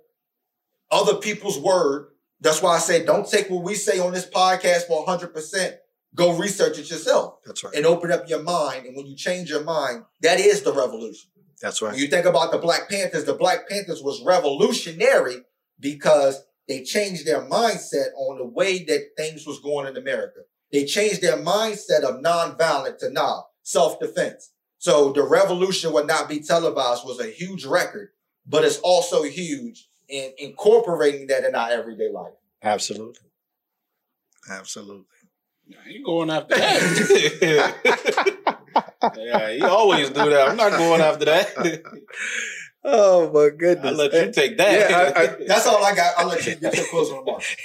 [0.89, 2.07] other people's word.
[2.39, 5.73] That's why I say don't take what we say on this podcast for 100%.
[6.15, 7.39] Go research it yourself.
[7.45, 7.75] That's right.
[7.75, 8.85] And open up your mind.
[8.85, 11.29] And when you change your mind, that is the revolution.
[11.61, 11.91] That's right.
[11.91, 15.41] When you think about the Black Panthers, the Black Panthers was revolutionary
[15.77, 20.39] because they changed their mindset on the way that things was going in America.
[20.71, 24.51] They changed their mindset of nonviolent to now self-defense.
[24.77, 28.09] So the revolution would not be televised was a huge record,
[28.45, 32.33] but it's also huge in incorporating that in our everyday life.
[32.63, 33.27] Absolutely.
[34.49, 35.05] Absolutely.
[35.87, 37.75] You going after that?
[39.17, 40.49] yeah, you always do that.
[40.49, 41.81] I'm not going after that.
[42.83, 43.91] oh my goodness!
[43.91, 44.89] I'll let you take that.
[44.89, 46.13] Yeah, I, I, that's all I got.
[46.17, 47.55] I'll let you get your closing remarks.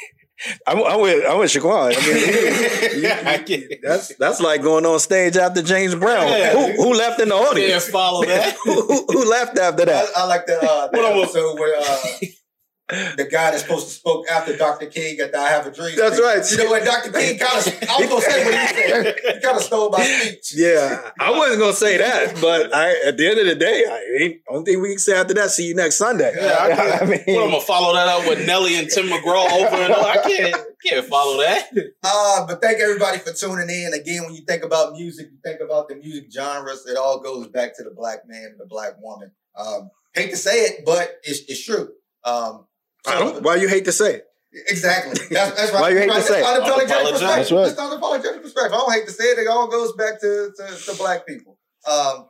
[0.67, 1.95] I'm, I'm with I'm with Shaquan.
[1.97, 6.29] I mean, yeah, I get that's that's like going on stage after James Brown.
[6.29, 6.53] Yeah.
[6.53, 7.87] Who, who left in the audience?
[7.87, 8.55] Yeah, follow that.
[8.65, 10.09] who, who, left after that?
[10.15, 10.63] I, I like that.
[10.63, 11.99] Uh, that episode where uh,
[12.89, 14.87] the guy that's supposed to spoke after Dr.
[14.87, 15.97] King at the I Have a Dream.
[15.97, 16.25] That's speech.
[16.25, 16.51] right.
[16.51, 17.11] You know what Dr.
[17.11, 19.17] King kind of I was gonna say what he said.
[19.35, 20.53] He kind of stole my speech.
[20.55, 24.23] Yeah, I wasn't gonna say that, but I at the end of the day, I
[24.23, 25.51] ain't only thing we can say after that.
[25.51, 26.33] See you next Sunday.
[26.37, 29.51] Yeah, I, I mean, what, I'm gonna follow that up with Nelly and Tim McGraw
[29.51, 30.07] over and over.
[30.07, 31.69] I can't can't follow that.
[32.05, 33.95] Uh, but thank everybody for tuning in.
[33.95, 36.87] Again, when you think about music, you think about the music genres.
[36.87, 39.33] It all goes back to the black man and the black woman.
[39.59, 41.89] Um, hate to say it, but it's, it's true.
[42.25, 42.67] Um,
[43.07, 43.43] I don't.
[43.43, 44.27] Why you hate to say it?
[44.69, 45.15] Exactly.
[45.31, 45.81] That's, that's right.
[45.81, 46.17] Why you hate right.
[46.17, 46.47] to say it?
[46.47, 47.21] Unapologetic perspective.
[47.21, 47.65] That's right.
[47.67, 48.73] Just unapologetic perspective.
[48.73, 49.39] I don't hate to say it.
[49.39, 51.59] It all goes back to, to, to black people.
[51.89, 52.29] Um,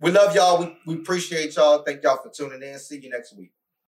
[0.00, 0.60] we love y'all.
[0.60, 1.82] We, we appreciate y'all.
[1.82, 2.78] Thank y'all for tuning in.
[2.78, 3.52] See you next week.